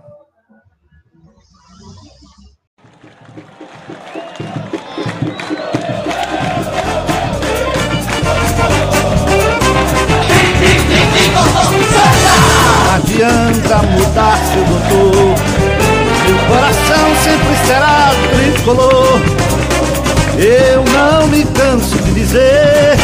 Adianta 12.93 13.83
mudar 13.83 14.37
seu 14.37 14.65
doutor 14.65 15.50
coração 16.51 17.15
sempre 17.23 17.57
será 17.65 18.11
tricolor. 18.33 19.21
Eu 20.37 20.85
não 20.93 21.29
me 21.29 21.45
canso 21.45 21.97
de 21.99 22.13
dizer 22.13 22.97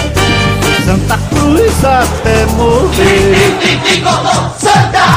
Santa 0.85 1.19
Cruz 1.31 1.85
até 1.85 2.47
morrer. 2.57 3.81
Tricolor 3.85 4.51
Santa! 4.59 5.17